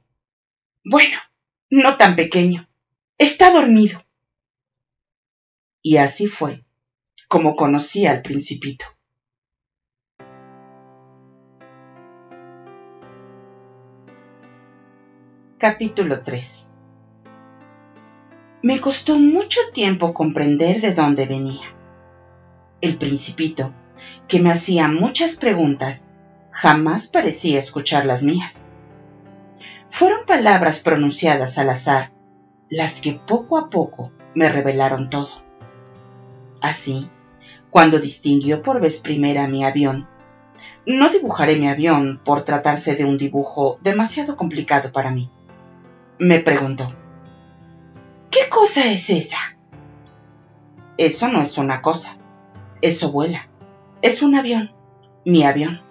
Bueno, 0.84 1.18
no 1.70 1.98
tan 1.98 2.16
pequeño. 2.16 2.68
Está 3.18 3.52
dormido. 3.52 4.04
Y 5.82 5.98
así 5.98 6.28
fue 6.28 6.64
como 7.28 7.56
conocí 7.56 8.06
al 8.06 8.22
principito. 8.22 8.86
Capítulo 15.58 16.24
3 16.24 16.70
Me 18.62 18.80
costó 18.80 19.18
mucho 19.18 19.60
tiempo 19.74 20.14
comprender 20.14 20.80
de 20.82 20.94
dónde 20.94 21.26
venía. 21.26 21.77
El 22.80 22.98
principito, 22.98 23.74
que 24.28 24.40
me 24.40 24.52
hacía 24.52 24.88
muchas 24.88 25.36
preguntas, 25.36 26.10
jamás 26.52 27.08
parecía 27.08 27.60
escuchar 27.60 28.06
las 28.06 28.22
mías. 28.22 28.68
Fueron 29.90 30.26
palabras 30.26 30.80
pronunciadas 30.80 31.58
al 31.58 31.72
azar 31.72 32.12
las 32.70 33.00
que 33.00 33.14
poco 33.14 33.58
a 33.58 33.70
poco 33.70 34.12
me 34.36 34.50
revelaron 34.50 35.10
todo. 35.10 35.30
Así, 36.62 37.10
cuando 37.70 38.00
distinguió 38.00 38.62
por 38.62 38.82
vez 38.82 39.00
primera 39.00 39.48
mi 39.48 39.64
avión, 39.64 40.08
no 40.86 41.10
dibujaré 41.10 41.58
mi 41.58 41.68
avión 41.68 42.22
por 42.24 42.44
tratarse 42.44 42.96
de 42.96 43.06
un 43.06 43.18
dibujo 43.18 43.80
demasiado 43.82 44.36
complicado 44.36 44.92
para 44.92 45.12
mí. 45.12 45.32
Me 46.20 46.40
preguntó, 46.40 46.94
¿qué 48.30 48.50
cosa 48.50 48.86
es 48.86 49.10
esa? 49.10 49.58
Eso 50.98 51.28
no 51.28 51.42
es 51.42 51.58
una 51.58 51.82
cosa, 51.82 52.17
eso 52.82 53.12
vuela, 53.12 53.48
es 54.02 54.22
un 54.22 54.36
avión, 54.36 54.72
mi 55.26 55.44
avión. 55.44 55.82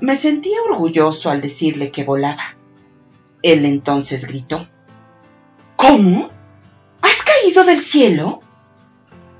Me 0.00 0.16
sentía 0.16 0.60
orgulloso 0.68 1.30
al 1.30 1.40
decirle 1.40 1.92
que 1.92 2.04
volaba. 2.04 2.56
Él 3.42 3.64
entonces 3.64 4.26
gritó, 4.26 4.68
¿Cómo? 5.76 6.30
¿Has 7.00 7.22
caído 7.22 7.64
del 7.64 7.80
cielo? 7.80 8.40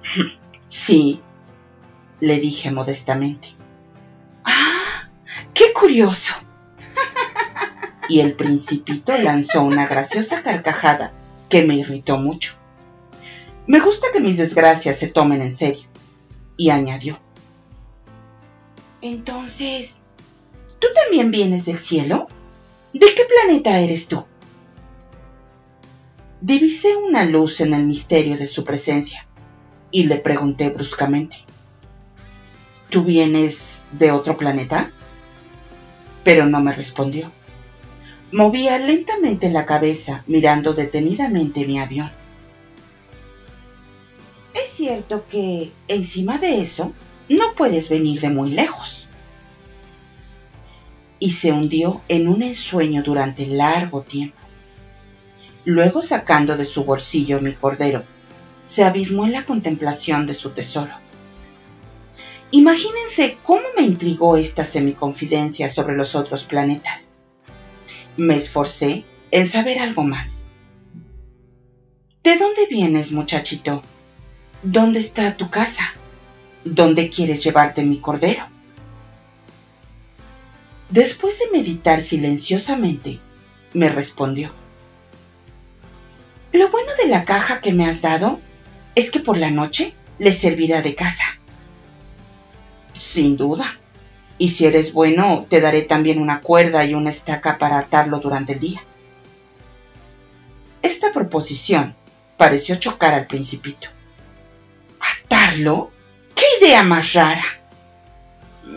Sí, 0.69 1.21
le 2.19 2.41
dije 2.41 2.71
modestamente. 2.71 3.49
¡Ah! 4.43 5.11
¡Qué 5.53 5.73
curioso! 5.75 6.35
Y 8.09 8.21
el 8.21 8.35
principito 8.35 9.17
lanzó 9.19 9.63
una 9.63 9.87
graciosa 9.87 10.43
carcajada 10.43 11.13
que 11.51 11.67
me 11.67 11.75
irritó 11.75 12.17
mucho. 12.17 12.55
Me 13.67 13.81
gusta 13.81 14.09
que 14.13 14.21
mis 14.21 14.37
desgracias 14.37 14.99
se 14.99 15.09
tomen 15.09 15.43
en 15.43 15.55
serio. 15.55 15.89
Y 16.57 16.71
añadió. 16.71 17.19
Entonces, 19.01 19.99
¿tú 20.79 20.89
también 20.95 21.31
vienes 21.31 21.65
del 21.65 21.79
cielo? 21.79 22.29
¿De 22.93 23.07
qué 23.15 23.25
planeta 23.25 23.81
eres 23.81 24.07
tú? 24.09 24.25
Divisé 26.41 26.97
una 26.97 27.25
luz 27.25 27.61
en 27.61 27.73
el 27.75 27.87
misterio 27.87 28.37
de 28.37 28.47
su 28.47 28.65
presencia 28.65 29.27
y 29.91 30.05
le 30.05 30.17
pregunté 30.17 30.71
bruscamente, 30.71 31.37
¿Tú 32.93 33.05
vienes 33.05 33.87
de 33.93 34.11
otro 34.11 34.37
planeta? 34.37 34.91
Pero 36.25 36.45
no 36.45 36.61
me 36.61 36.75
respondió. 36.75 37.33
Movía 38.31 38.79
lentamente 38.79 39.49
la 39.49 39.65
cabeza 39.65 40.25
mirando 40.27 40.75
detenidamente 40.75 41.67
mi 41.67 41.79
avión. 41.79 42.11
Cierto 44.83 45.29
que, 45.29 45.71
encima 45.87 46.39
de 46.39 46.61
eso, 46.61 46.93
no 47.29 47.55
puedes 47.55 47.89
venir 47.89 48.21
de 48.21 48.31
muy 48.31 48.51
lejos. 48.51 49.07
Y 51.21 51.31
se 51.31 51.53
hundió 51.53 52.03
en 52.09 52.27
un 52.27 52.43
ensueño 52.43 53.05
durante 53.05 53.47
largo 53.47 54.03
tiempo. 54.03 54.41
Luego 55.65 56.03
sacando 56.03 56.57
de 56.57 56.65
su 56.65 56.83
bolsillo 56.83 57.41
mi 57.41 57.53
cordero 57.53 58.03
se 58.65 58.83
abismó 58.83 59.25
en 59.25 59.31
la 59.31 59.47
contemplación 59.47 60.27
de 60.27 60.35
su 60.35 60.51
tesoro. 60.51 60.95
Imagínense 62.51 63.39
cómo 63.45 63.63
me 63.77 63.83
intrigó 63.83 64.37
esta 64.37 64.65
semiconfidencia 64.65 65.69
sobre 65.69 65.95
los 65.95 66.17
otros 66.17 66.43
planetas. 66.43 67.15
Me 68.17 68.35
esforcé 68.35 69.05
en 69.31 69.47
saber 69.47 69.79
algo 69.79 70.03
más. 70.03 70.51
¿De 72.25 72.37
dónde 72.37 72.67
vienes, 72.69 73.13
muchachito? 73.13 73.81
¿Dónde 74.63 75.01
está 75.01 75.37
tu 75.37 75.51
casa? 75.51 75.93
¿Dónde 76.65 77.11
quieres 77.11 77.43
llevarte 77.43 77.83
mi 77.83 77.99
cordero? 77.99 78.45
Después 80.89 81.41
de 81.41 81.59
meditar 81.59 82.01
silenciosamente, 82.01 83.19
me 83.73 83.89
respondió. 83.89 84.53
Lo 86.53 86.71
bueno 86.71 86.93
de 86.97 87.09
la 87.09 87.25
caja 87.25 87.61
que 87.61 87.73
me 87.73 87.87
has 87.87 88.03
dado 88.03 88.39
es 88.95 89.11
que 89.11 89.19
por 89.19 89.37
la 89.37 89.51
noche 89.51 89.95
le 90.21 90.33
servirá 90.33 90.81
de 90.81 90.95
casa. 90.95 91.25
Sin 92.95 93.37
duda. 93.37 93.81
Y 94.39 94.51
si 94.51 94.67
eres 94.67 94.93
bueno, 94.93 95.45
te 95.51 95.61
daré 95.61 95.83
también 95.83 96.21
una 96.21 96.41
cuerda 96.41 96.85
y 96.85 96.95
una 96.95 97.11
estaca 97.11 97.59
para 97.59 97.79
atarlo 97.79 98.21
durante 98.21 98.53
el 98.53 98.61
día. 98.61 98.85
Esta 100.83 101.13
proposición 101.13 101.97
pareció 102.37 102.77
chocar 102.77 103.15
al 103.15 103.27
principito. 103.27 103.89
¿Atarlo? 105.33 105.91
¿Qué 106.35 106.45
idea 106.61 106.83
más 106.83 107.15
rara? 107.15 107.45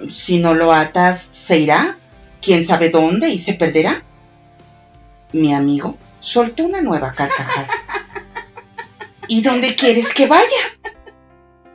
Si 0.09 0.39
no 0.39 0.53
lo 0.53 0.71
atas, 0.71 1.21
se 1.21 1.59
irá, 1.59 1.97
quién 2.41 2.63
sabe 2.63 2.89
dónde 2.89 3.27
y 3.27 3.39
se 3.39 3.55
perderá. 3.55 4.03
Mi 5.33 5.53
amigo 5.53 5.97
soltó 6.21 6.63
una 6.63 6.81
nueva 6.81 7.13
carcajada. 7.13 7.67
¿Y 9.27 9.41
dónde 9.41 9.75
quieres 9.75 10.13
que 10.13 10.27
vaya? 10.27 10.45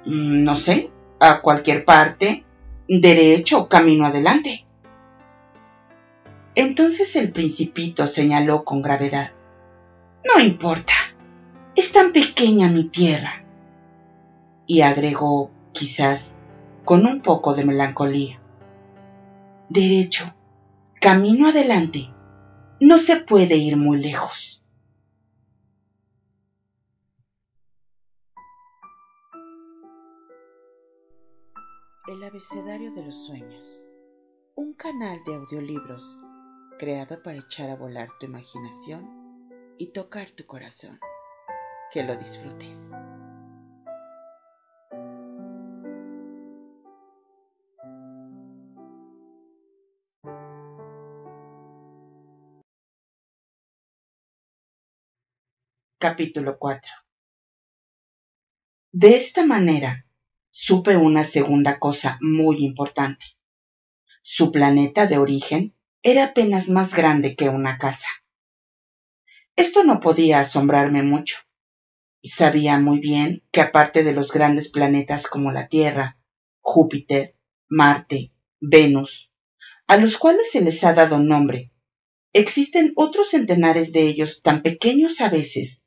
Mm, 0.07 0.45
no 0.45 0.57
sé, 0.57 0.91
a 1.19 1.43
cualquier 1.43 1.85
parte, 1.85 2.45
derecho, 2.89 3.69
camino 3.69 4.07
adelante. 4.07 4.65
Entonces 6.55 7.17
el 7.17 7.33
principito 7.33 8.07
señaló 8.07 8.65
con 8.65 8.81
gravedad. 8.81 9.33
No 10.25 10.43
importa, 10.43 10.95
es 11.77 11.93
tan 11.93 12.13
pequeña 12.13 12.69
mi 12.69 12.85
tierra. 12.85 13.45
Y 14.71 14.83
agregó, 14.83 15.51
quizás, 15.73 16.37
con 16.85 17.05
un 17.05 17.23
poco 17.23 17.55
de 17.55 17.65
melancolía. 17.65 18.41
Derecho, 19.69 20.33
camino 21.01 21.49
adelante, 21.49 22.15
no 22.79 22.99
se 22.99 23.17
puede 23.17 23.57
ir 23.57 23.77
muy 23.77 24.01
lejos. 24.01 24.65
El 32.07 32.23
abecedario 32.23 32.95
de 32.95 33.07
los 33.07 33.27
sueños. 33.27 33.89
Un 34.55 34.75
canal 34.75 35.19
de 35.27 35.35
audiolibros 35.35 36.21
creado 36.79 37.21
para 37.25 37.39
echar 37.39 37.71
a 37.71 37.75
volar 37.75 38.09
tu 38.21 38.27
imaginación 38.27 39.75
y 39.79 39.89
tocar 39.89 40.31
tu 40.31 40.47
corazón. 40.47 41.01
Que 41.91 42.05
lo 42.05 42.15
disfrutes. 42.15 42.93
Capítulo 56.03 56.57
4 56.59 56.91
De 58.91 59.19
esta 59.19 59.45
manera, 59.45 60.07
supe 60.51 60.97
una 60.97 61.25
segunda 61.25 61.79
cosa 61.79 62.17
muy 62.23 62.65
importante. 62.65 63.27
Su 64.23 64.51
planeta 64.51 65.07
de 65.07 65.19
origen 65.19 65.77
era 66.03 66.25
apenas 66.25 66.71
más 66.71 66.95
grande 66.95 67.37
que 67.37 67.51
una 67.51 67.77
casa. 67.77 68.09
Esto 69.57 69.85
no 69.85 70.01
podía 70.01 70.41
asombrarme 70.41 71.03
mucho. 71.03 71.41
Sabía 72.23 72.79
muy 72.79 73.01
bien 73.01 73.45
que 73.53 73.61
aparte 73.61 74.03
de 74.03 74.15
los 74.15 74.33
grandes 74.33 74.71
planetas 74.71 75.27
como 75.27 75.53
la 75.53 75.69
Tierra, 75.69 76.17
Júpiter, 76.63 77.37
Marte, 77.69 78.33
Venus, 78.59 79.31
a 79.87 79.99
los 79.99 80.17
cuales 80.17 80.51
se 80.51 80.63
les 80.63 80.83
ha 80.83 80.95
dado 80.95 81.19
nombre, 81.19 81.73
existen 82.33 82.95
otros 82.97 83.29
centenares 83.29 83.93
de 83.93 84.05
ellos 84.09 84.41
tan 84.41 84.63
pequeños 84.63 85.21
a 85.21 85.29
veces 85.29 85.85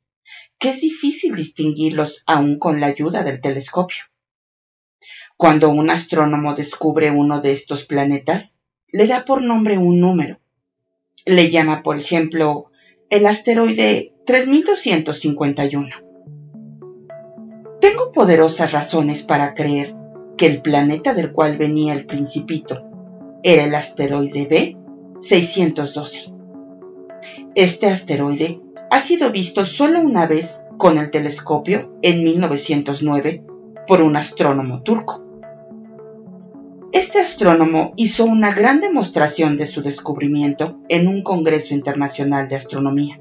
que 0.58 0.70
es 0.70 0.80
difícil 0.80 1.34
distinguirlos 1.34 2.22
aún 2.26 2.58
con 2.58 2.80
la 2.80 2.86
ayuda 2.88 3.22
del 3.22 3.40
telescopio. 3.40 4.04
Cuando 5.36 5.70
un 5.70 5.90
astrónomo 5.90 6.54
descubre 6.54 7.10
uno 7.10 7.40
de 7.40 7.52
estos 7.52 7.84
planetas, 7.84 8.58
le 8.88 9.06
da 9.06 9.24
por 9.24 9.42
nombre 9.42 9.78
un 9.78 10.00
número. 10.00 10.38
Le 11.24 11.50
llama, 11.50 11.82
por 11.82 11.98
ejemplo, 11.98 12.70
el 13.10 13.26
asteroide 13.26 14.12
3251. 14.26 15.96
Tengo 17.80 18.12
poderosas 18.12 18.72
razones 18.72 19.22
para 19.22 19.54
creer 19.54 19.94
que 20.36 20.46
el 20.46 20.62
planeta 20.62 21.14
del 21.14 21.32
cual 21.32 21.58
venía 21.58 21.92
el 21.92 22.06
principito 22.06 22.82
era 23.42 23.64
el 23.64 23.74
asteroide 23.74 24.46
B 24.46 24.76
612. 25.20 26.32
Este 27.54 27.88
asteroide 27.88 28.60
ha 28.94 29.00
sido 29.00 29.32
visto 29.32 29.64
solo 29.64 30.00
una 30.00 30.28
vez 30.28 30.66
con 30.76 30.98
el 30.98 31.10
telescopio 31.10 31.98
en 32.00 32.22
1909 32.22 33.42
por 33.88 34.00
un 34.00 34.14
astrónomo 34.14 34.84
turco. 34.84 35.20
Este 36.92 37.18
astrónomo 37.18 37.92
hizo 37.96 38.24
una 38.24 38.54
gran 38.54 38.80
demostración 38.80 39.56
de 39.56 39.66
su 39.66 39.82
descubrimiento 39.82 40.78
en 40.88 41.08
un 41.08 41.24
Congreso 41.24 41.74
Internacional 41.74 42.46
de 42.46 42.54
Astronomía, 42.54 43.18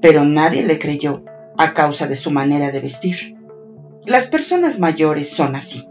pero 0.00 0.24
nadie 0.24 0.62
le 0.62 0.78
creyó 0.78 1.24
a 1.56 1.74
causa 1.74 2.06
de 2.06 2.14
su 2.14 2.30
manera 2.30 2.70
de 2.70 2.78
vestir. 2.78 3.34
Las 4.06 4.28
personas 4.28 4.78
mayores 4.78 5.28
son 5.28 5.56
así. 5.56 5.88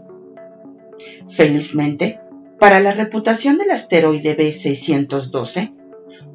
Felizmente, 1.28 2.20
para 2.58 2.80
la 2.80 2.92
reputación 2.92 3.58
del 3.58 3.70
asteroide 3.70 4.34
B612, 4.34 5.74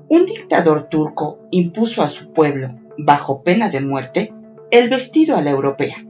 un 0.09 0.25
dictador 0.25 0.89
turco 0.89 1.39
impuso 1.51 2.03
a 2.03 2.09
su 2.09 2.31
pueblo, 2.33 2.75
bajo 2.97 3.43
pena 3.43 3.69
de 3.69 3.81
muerte, 3.81 4.33
el 4.71 4.89
vestido 4.89 5.37
a 5.37 5.41
la 5.41 5.51
europea. 5.51 6.05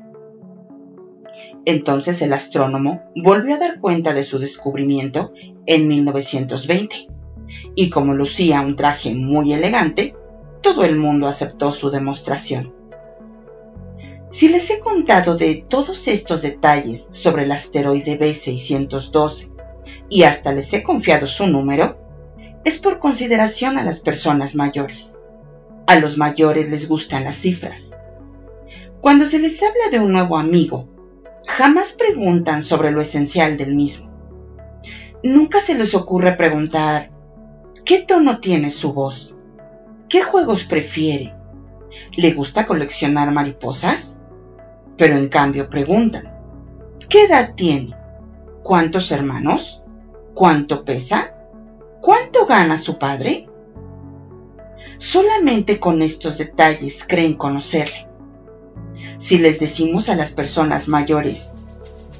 Entonces 1.66 2.22
el 2.22 2.34
astrónomo 2.34 3.02
volvió 3.16 3.56
a 3.56 3.60
dar 3.60 3.80
cuenta 3.80 4.14
de 4.14 4.24
su 4.24 4.40
descubrimiento 4.40 5.34
en 5.66 5.88
1920, 5.88 7.08
y 7.76 7.90
como 7.90 8.14
lucía 8.14 8.62
un 8.62 8.76
traje 8.76 9.14
muy 9.14 9.54
elegante, 9.54 10.16
todo 10.62 10.84
el 10.84 10.98
mundo 10.98 11.28
aceptó 11.28 11.72
su 11.72 11.90
demostración. 11.90 12.74
Si 14.32 14.50
les 14.50 14.70
he 14.72 14.80
contado 14.80 15.38
de 15.38 15.64
todos 15.68 16.08
estos 16.08 16.42
detalles 16.42 17.08
sobre 17.12 17.44
el 17.44 17.52
asteroide 17.52 18.20
B612 18.20 19.52
y 20.10 20.24
hasta 20.24 20.54
les 20.54 20.74
he 20.74 20.82
confiado 20.82 21.28
su 21.28 21.46
número, 21.48 22.03
es 22.66 22.80
por 22.80 23.00
consideración 23.00 23.78
a 23.78 23.84
las 23.84 24.00
personas 24.00 24.56
mayores. 24.56 25.20
A 25.86 26.00
los 26.00 26.18
mayores 26.18 26.70
les 26.70 26.88
gustan 26.88 27.26
las 27.26 27.38
cifras. 27.38 27.92
Cuando 29.02 29.26
se 29.26 29.40
les 29.40 29.62
habla 29.62 29.90
de 29.92 30.00
un 30.00 30.14
nuevo 30.14 30.38
amigo 30.38 30.88
jamás 31.46 31.94
preguntan 31.94 32.64
sobre 32.64 32.92
lo 32.92 33.02
esencial 33.02 33.58
del 33.58 33.76
mismo. 33.76 34.10
Nunca 35.24 35.62
se 35.62 35.76
les 35.76 35.94
ocurre 35.96 36.34
preguntar, 36.34 37.12
¿qué 37.86 38.00
tono 38.00 38.40
tiene 38.40 38.72
su 38.72 38.94
voz? 38.94 39.36
¿Qué 40.10 40.22
juegos 40.22 40.64
prefiere? 40.64 41.36
¿Le 42.16 42.34
gusta 42.34 42.66
coleccionar 42.66 43.32
mariposas? 43.32 44.18
Pero 44.98 45.18
en 45.18 45.28
cambio 45.30 45.70
preguntan, 45.70 46.34
¿qué 47.10 47.26
edad 47.26 47.56
tiene? 47.56 47.96
¿Cuántos 48.64 49.12
hermanos? 49.12 49.84
¿Cuánto 50.34 50.86
pesa? 50.86 51.33
¿Cuánto 52.04 52.46
gana 52.46 52.78
su 52.78 53.00
padre? 53.00 53.48
Solamente 55.00 55.80
con 55.80 56.04
estos 56.04 56.38
detalles 56.38 57.04
creen 57.08 57.34
conocerle 57.34 58.14
si 59.24 59.38
les 59.38 59.62
decimos 59.62 60.10
a 60.10 60.16
las 60.16 60.34
personas 60.34 60.90
mayores, 60.90 61.54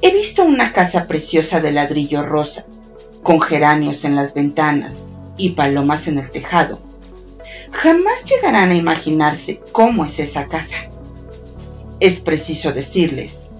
he 0.00 0.10
visto 0.14 0.42
una 0.42 0.72
casa 0.72 1.06
preciosa 1.06 1.60
de 1.60 1.70
ladrillo 1.70 2.22
rosa, 2.22 2.64
con 3.22 3.42
geranios 3.42 4.06
en 4.06 4.16
las 4.16 4.32
ventanas 4.32 5.04
y 5.36 5.50
palomas 5.50 6.08
en 6.08 6.18
el 6.18 6.30
tejado, 6.30 6.80
jamás 7.72 8.24
llegarán 8.24 8.70
a 8.70 8.76
imaginarse 8.76 9.60
cómo 9.70 10.06
es 10.06 10.18
esa 10.18 10.48
casa. 10.48 10.76
Es 12.00 12.20
preciso 12.20 12.72
decirles, 12.72 13.50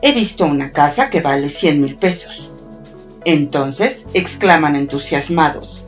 he 0.00 0.12
visto 0.12 0.44
una 0.44 0.70
casa 0.70 1.10
que 1.10 1.20
vale 1.20 1.48
100 1.48 1.80
mil 1.80 1.96
pesos. 1.96 2.52
Entonces 3.28 4.06
exclaman 4.14 4.76
entusiasmados, 4.76 5.84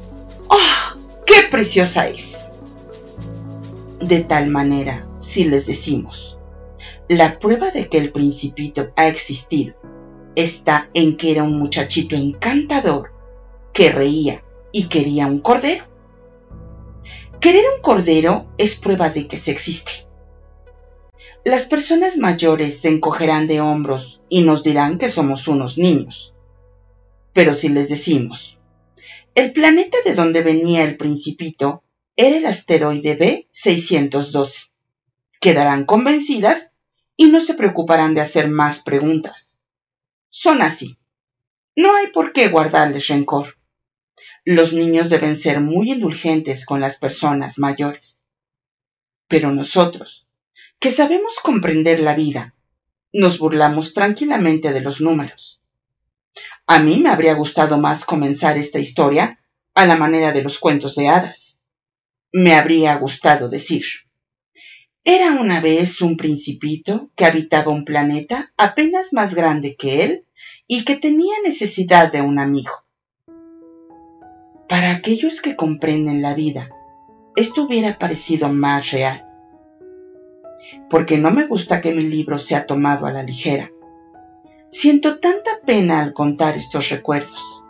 ¡Ah! 0.51 0.97
¡Qué 1.25 1.45
preciosa 1.49 2.09
es! 2.09 2.49
De 4.01 4.25
tal 4.25 4.49
manera, 4.49 5.07
si 5.21 5.45
les 5.45 5.67
decimos, 5.67 6.37
la 7.07 7.39
prueba 7.39 7.71
de 7.71 7.89
que 7.89 7.99
el 7.99 8.11
principito 8.11 8.89
ha 8.97 9.07
existido 9.07 9.77
está 10.35 10.91
en 10.95 11.17
que 11.17 11.31
era 11.31 11.45
un 11.45 11.61
muchachito 11.61 12.17
encantador 12.17 13.13
que 13.73 13.93
reía 13.93 14.43
y 14.73 14.89
quería 14.89 15.29
un 15.29 15.39
cordero. 15.39 15.85
Querer 17.39 17.67
un 17.73 17.83
cordero 17.83 18.47
es 18.59 18.81
prueba 18.81 19.11
de 19.11 19.29
que 19.29 19.37
se 19.37 19.53
existe. 19.53 20.09
Las 21.45 21.67
personas 21.67 22.17
mayores 22.17 22.81
se 22.81 22.89
encogerán 22.89 23.47
de 23.47 23.61
hombros 23.61 24.23
y 24.29 24.43
nos 24.43 24.65
dirán 24.65 24.99
que 24.99 25.09
somos 25.09 25.47
unos 25.47 25.79
niños. 25.79 26.35
Pero 27.39 27.55
si 27.55 27.69
les 27.69 27.89
decimos, 27.89 28.59
el 29.37 29.53
planeta 29.53 29.99
de 30.05 30.17
donde 30.17 30.43
venía 30.43 30.83
el 30.83 30.97
principito 30.97 31.85
era 32.17 32.37
el 32.37 32.45
asteroide 32.47 33.17
B612, 33.17 34.73
quedarán 35.41 35.85
convencidas 35.85 36.73
y 37.17 37.27
no 37.27 37.41
se 37.41 37.55
preocuparán 37.55 38.17
de 38.17 38.23
hacer 38.23 38.49
más 38.49 38.83
preguntas. 38.83 39.57
Son 40.31 40.63
así. 40.63 40.99
No 41.77 41.95
hay 41.95 42.09
por 42.09 42.33
qué 42.33 42.49
guardarles 42.49 43.07
rencor. 43.07 43.57
Los 44.45 44.73
niños 44.73 45.09
deben 45.09 45.37
ser 45.37 45.61
muy 45.61 45.93
indulgentes 45.93 46.67
con 46.67 46.81
las 46.81 46.99
personas 46.99 47.57
mayores. 47.57 48.25
Pero 49.29 49.53
nosotros, 49.53 50.27
que 50.81 50.91
sabemos 50.91 51.37
comprender 51.41 52.01
la 52.01 52.17
vida, 52.17 52.57
nos 53.13 53.39
burlamos 53.39 53.95
tranquilamente 53.95 54.73
de 54.73 54.81
los 54.81 55.01
números. 55.01 55.58
A 56.71 56.81
mí 56.81 57.01
me 57.01 57.09
habría 57.09 57.33
gustado 57.33 57.79
más 57.79 58.05
comenzar 58.05 58.59
esta 58.59 58.79
historia 58.79 59.41
a 59.75 59.87
la 59.87 59.97
manera 59.97 60.33
de 60.33 60.43
los 60.43 60.59
cuentos 60.59 60.95
de 60.97 61.09
hadas. 61.09 61.63
Me 62.31 62.53
habría 62.53 62.95
gustado 62.97 63.49
decir, 63.49 63.85
era 65.03 65.41
una 65.41 65.63
vez 65.63 66.03
un 66.03 66.19
principito 66.19 67.09
que 67.17 67.25
habitaba 67.25 67.73
un 67.73 67.87
planeta 67.87 68.53
apenas 68.59 69.15
más 69.15 69.35
grande 69.35 69.77
que 69.77 70.05
él 70.05 70.27
y 70.67 70.85
que 70.85 70.97
tenía 70.97 71.33
necesidad 71.43 72.13
de 72.13 72.21
un 72.21 72.39
amigo. 72.39 72.73
Para 74.69 74.91
aquellos 74.91 75.41
que 75.41 75.57
comprenden 75.57 76.21
la 76.21 76.35
vida, 76.35 76.69
esto 77.35 77.63
hubiera 77.63 77.99
parecido 77.99 78.53
más 78.53 78.91
real. 78.91 79.25
Porque 80.91 81.17
no 81.17 81.31
me 81.31 81.47
gusta 81.47 81.81
que 81.81 81.95
mi 81.95 82.03
libro 82.03 82.39
sea 82.39 82.67
tomado 82.67 83.07
a 83.07 83.13
la 83.13 83.23
ligera. 83.23 83.71
Siento 84.71 85.19
tanta 85.19 85.63
pena 85.65 86.03
al 86.03 86.13
contar 86.13 86.55
estos 86.55 86.91
recuerdos. 86.91 87.65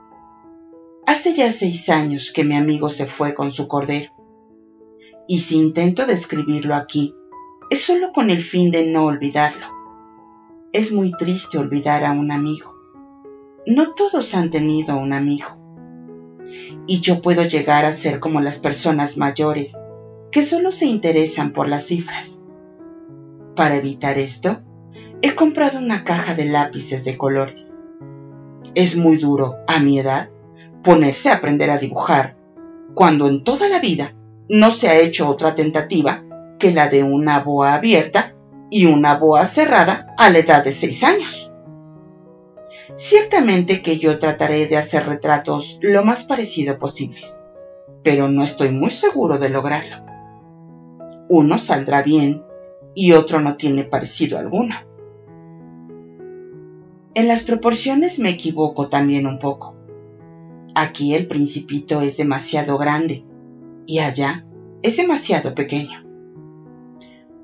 Hace 1.07 1.33
ya 1.33 1.53
seis 1.53 1.89
años 1.91 2.33
que 2.33 2.43
mi 2.43 2.57
amigo 2.57 2.89
se 2.89 3.07
fue 3.07 3.35
con 3.35 3.53
su 3.53 3.69
cordero. 3.69 4.11
Y 5.29 5.39
si 5.41 5.59
intento 5.59 6.07
describirlo 6.07 6.75
aquí, 6.75 7.15
es 7.71 7.83
solo 7.83 8.13
con 8.13 8.31
el 8.31 8.43
fin 8.43 8.73
de 8.73 8.89
no 8.89 9.05
olvidarlo. 9.05 9.67
Es 10.73 10.91
muy 10.91 11.13
triste 11.13 11.57
olvidar 11.57 12.05
a 12.05 12.11
un 12.11 12.33
amigo. 12.33 12.75
No 13.65 13.95
todos 13.95 14.35
han 14.35 14.51
tenido 14.51 14.97
un 14.97 15.13
amigo. 15.13 15.57
Y 16.89 17.01
yo 17.01 17.23
puedo 17.23 17.45
llegar 17.45 17.85
a 17.85 17.95
ser 17.95 18.19
como 18.19 18.41
las 18.41 18.59
personas 18.59 19.17
mayores, 19.17 19.81
que 20.33 20.43
solo 20.43 20.73
se 20.73 20.87
interesan 20.87 21.53
por 21.53 21.69
las 21.69 21.87
cifras. 21.87 22.43
Para 23.55 23.77
evitar 23.77 24.19
esto, 24.19 24.63
he 25.21 25.35
comprado 25.35 25.79
una 25.79 26.05
caja 26.05 26.35
de 26.35 26.45
lápices 26.45 27.05
de 27.05 27.17
colores. 27.17 27.77
Es 28.75 28.97
muy 28.97 29.17
duro, 29.17 29.57
a 29.67 29.81
mi 29.81 29.99
edad, 29.99 30.31
ponerse 30.85 31.31
a 31.31 31.35
aprender 31.35 31.71
a 31.71 31.79
dibujar, 31.79 32.37
cuando 32.95 33.27
en 33.27 33.43
toda 33.43 33.69
la 33.69 33.81
vida 33.81 34.15
no 34.49 34.71
se 34.71 34.89
ha 34.89 34.99
hecho 34.99 35.29
otra 35.29 35.55
tentativa 35.57 36.25
que 36.59 36.73
la 36.73 36.89
de 36.89 37.03
una 37.03 37.41
boa 37.41 37.75
abierta 37.75 38.35
y 38.71 38.87
una 38.87 39.19
boa 39.19 39.47
cerrada 39.47 40.15
a 40.19 40.31
la 40.31 40.39
edad 40.39 40.65
de 40.65 40.73
seis 40.73 41.03
años. 41.03 41.51
Ciertamente 42.97 43.83
que 43.83 43.99
yo 43.99 44.19
trataré 44.19 44.67
de 44.67 44.77
hacer 44.77 45.07
retratos 45.07 45.79
lo 45.83 46.05
más 46.05 46.25
parecido 46.25 46.79
posibles, 46.79 47.41
pero 48.05 48.29
no 48.29 48.45
estoy 48.45 48.71
muy 48.71 48.91
seguro 48.91 49.39
de 49.39 49.51
lograrlo. 49.51 49.97
Uno 51.29 51.59
saldrá 51.59 52.03
bien 52.03 52.45
y 52.95 53.13
otro 53.13 53.41
no 53.41 53.57
tiene 53.57 53.85
parecido 53.85 54.39
alguno. 54.39 54.75
En 57.19 57.27
las 57.27 57.43
proporciones 57.43 58.21
me 58.21 58.31
equivoco 58.31 58.89
también 58.89 59.27
un 59.27 59.41
poco. 59.41 59.75
Aquí 60.77 61.17
el 61.17 61.27
principito 61.27 62.01
es 62.01 62.17
demasiado 62.17 62.79
grande 62.79 63.25
y 63.87 63.99
allá 63.99 64.47
es 64.83 64.99
demasiado 64.99 65.53
pequeño. 65.53 66.05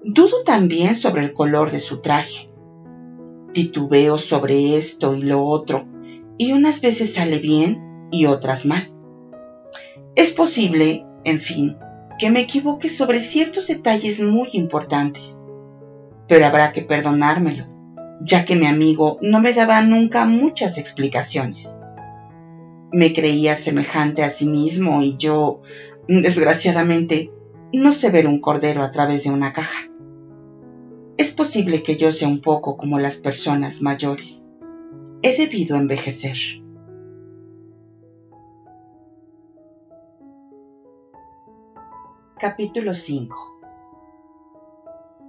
Dudo 0.05 0.45
también 0.45 0.95
sobre 0.95 1.25
el 1.25 1.33
color 1.33 1.73
de 1.73 1.81
su 1.81 2.01
traje. 2.01 2.53
Titubeo 3.53 4.19
sobre 4.19 4.77
esto 4.77 5.17
y 5.17 5.25
lo 5.25 5.45
otro, 5.45 5.89
y 6.39 6.53
unas 6.53 6.81
veces 6.81 7.15
sale 7.15 7.41
bien 7.41 8.09
y 8.13 8.27
otras 8.27 8.65
mal. 8.65 8.93
Es 10.15 10.33
posible, 10.33 11.05
en 11.25 11.41
fin, 11.41 11.79
que 12.21 12.31
me 12.31 12.43
equivoque 12.43 12.89
sobre 12.89 13.19
ciertos 13.19 13.67
detalles 13.67 14.21
muy 14.21 14.51
importantes, 14.53 15.43
pero 16.29 16.47
habrá 16.47 16.71
que 16.71 16.83
perdonármelo, 16.83 17.74
ya 18.21 18.45
que 18.45 18.57
mi 18.57 18.67
amigo 18.67 19.19
no 19.21 19.41
me 19.41 19.53
daba 19.53 19.81
nunca 19.83 20.27
muchas 20.27 20.79
explicaciones. 20.79 21.79
Me 22.93 23.13
creía 23.13 23.57
semejante 23.57 24.23
a 24.23 24.31
sí 24.31 24.47
mismo 24.47 25.03
y 25.03 25.17
yo, 25.17 25.63
desgraciadamente, 26.09 27.33
no 27.73 27.93
sé 27.93 28.11
ver 28.11 28.27
un 28.27 28.41
cordero 28.41 28.83
a 28.83 28.91
través 28.91 29.25
de 29.25 29.31
una 29.31 29.53
caja. 29.53 29.89
Es 31.17 31.33
posible 31.33 31.83
que 31.83 31.97
yo 31.97 32.13
sea 32.13 32.29
un 32.29 32.41
poco 32.41 32.77
como 32.77 32.99
las 32.99 33.17
personas 33.17 33.81
mayores. 33.81 34.47
He 35.23 35.37
debido 35.37 35.77
envejecer. 35.77 36.37
Capítulo 42.39 42.95
5 42.95 43.54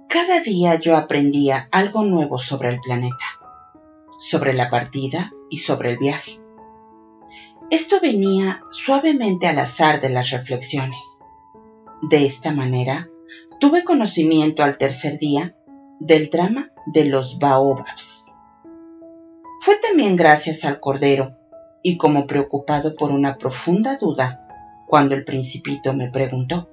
Cada 0.08 0.40
día 0.40 0.76
yo 0.76 0.96
aprendía 0.96 1.68
algo 1.72 2.04
nuevo 2.04 2.38
sobre 2.38 2.68
el 2.68 2.80
planeta, 2.80 3.24
sobre 4.18 4.54
la 4.54 4.70
partida 4.70 5.32
y 5.50 5.58
sobre 5.58 5.90
el 5.90 5.98
viaje. 5.98 6.40
Esto 7.70 7.96
venía 8.00 8.62
suavemente 8.70 9.48
al 9.48 9.58
azar 9.58 10.00
de 10.00 10.10
las 10.10 10.30
reflexiones. 10.30 11.20
De 12.02 12.24
esta 12.24 12.52
manera, 12.52 13.08
tuve 13.58 13.82
conocimiento 13.82 14.62
al 14.62 14.78
tercer 14.78 15.18
día 15.18 15.56
del 15.98 16.30
drama 16.30 16.70
de 16.86 17.06
los 17.06 17.40
baobabs. 17.40 18.32
Fue 19.60 19.76
también 19.78 20.14
gracias 20.14 20.64
al 20.64 20.78
Cordero 20.78 21.36
y 21.82 21.96
como 21.96 22.28
preocupado 22.28 22.94
por 22.94 23.10
una 23.10 23.38
profunda 23.38 23.96
duda 23.96 24.46
cuando 24.86 25.16
el 25.16 25.24
principito 25.24 25.94
me 25.94 26.10
preguntó, 26.10 26.68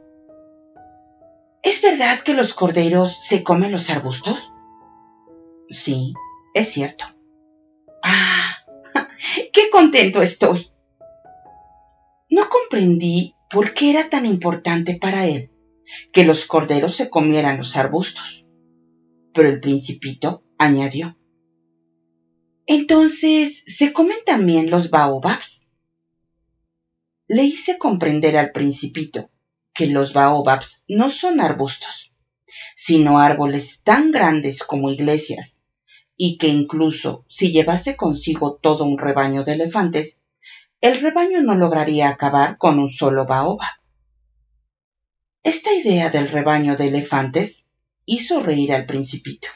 ¿Es 1.63 1.82
verdad 1.82 2.19
que 2.19 2.34
los 2.34 2.54
corderos 2.54 3.17
se 3.23 3.41
comen 3.41 3.71
los 3.71 3.89
arbustos? 3.89 4.52
Sí, 5.69 6.13
es 6.54 6.69
cierto. 6.69 7.06
Ah, 8.04 8.58
qué 9.54 9.69
contento 9.71 10.21
estoy. 10.21 10.67
No 12.30 12.49
comprendí 12.49 13.36
por 13.49 13.73
qué 13.73 13.91
era 13.91 14.10
tan 14.10 14.26
importante 14.26 14.97
para 14.99 15.26
él 15.26 15.52
que 16.12 16.26
los 16.26 16.45
corderos 16.45 16.97
se 16.97 17.10
comieran 17.10 17.58
los 17.58 17.78
arbustos. 17.78 18.45
Pero 19.34 19.47
el 19.47 19.62
principito 19.62 20.43
añadió. 20.58 21.17
Entonces, 22.65 23.63
¿se 23.67 23.93
comen 23.93 24.17
también 24.26 24.69
los 24.69 24.89
baobabs? 24.89 25.69
Le 27.28 27.43
hice 27.43 27.78
comprender 27.78 28.36
al 28.36 28.52
principito 28.52 29.30
que 29.73 29.88
los 29.88 30.13
baobabs 30.13 30.83
no 30.88 31.09
son 31.09 31.39
arbustos, 31.39 32.13
sino 32.75 33.19
árboles 33.19 33.81
tan 33.83 34.12
grandes 34.12 34.63
como 34.63 34.89
iglesias, 34.89 35.63
y 36.15 36.38
que 36.38 36.47
incluso 36.47 37.25
si 37.27 37.51
llevase 37.51 37.97
consigo 37.97 38.59
todo 38.62 38.86
un 38.86 38.97
rebaño 38.97 39.43
de 39.43 39.53
elefantes, 39.53 40.21
el 40.81 40.99
rebaño 41.01 41.41
no 41.41 41.55
lograría 41.55 42.09
acabar 42.09 42.57
con 42.57 42.77
un 42.77 42.89
solo 42.89 43.25
baobab. 43.25 43.71
Esta 45.41 45.73
idea 45.73 46.09
del 46.09 46.29
rebaño 46.29 46.75
de 46.75 46.88
elefantes 46.88 47.65
hizo 48.05 48.41
reír 48.43 48.73
al 48.73 48.86
principito. 48.86 49.47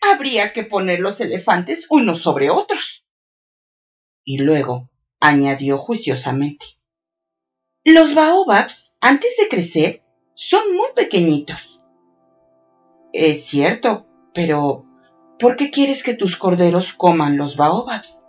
Habría 0.00 0.52
que 0.52 0.64
poner 0.64 1.00
los 1.00 1.20
elefantes 1.20 1.86
unos 1.90 2.22
sobre 2.22 2.50
otros. 2.50 3.04
Y 4.24 4.38
luego 4.38 4.88
añadió 5.20 5.76
juiciosamente. 5.78 6.79
Los 7.92 8.14
baobabs, 8.14 8.94
antes 9.00 9.36
de 9.36 9.48
crecer, 9.48 10.04
son 10.34 10.76
muy 10.76 10.90
pequeñitos. 10.94 11.80
Es 13.12 13.46
cierto, 13.46 14.06
pero 14.32 14.86
¿por 15.40 15.56
qué 15.56 15.72
quieres 15.72 16.04
que 16.04 16.14
tus 16.14 16.36
corderos 16.36 16.92
coman 16.92 17.36
los 17.36 17.56
baobabs? 17.56 18.28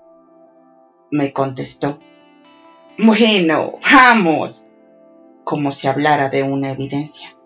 me 1.11 1.31
contestó. 1.31 1.99
Bueno, 2.97 3.73
vamos, 3.91 4.65
como 5.43 5.71
si 5.71 5.87
hablara 5.87 6.29
de 6.29 6.41
una 6.41 6.71
evidencia. 6.71 7.37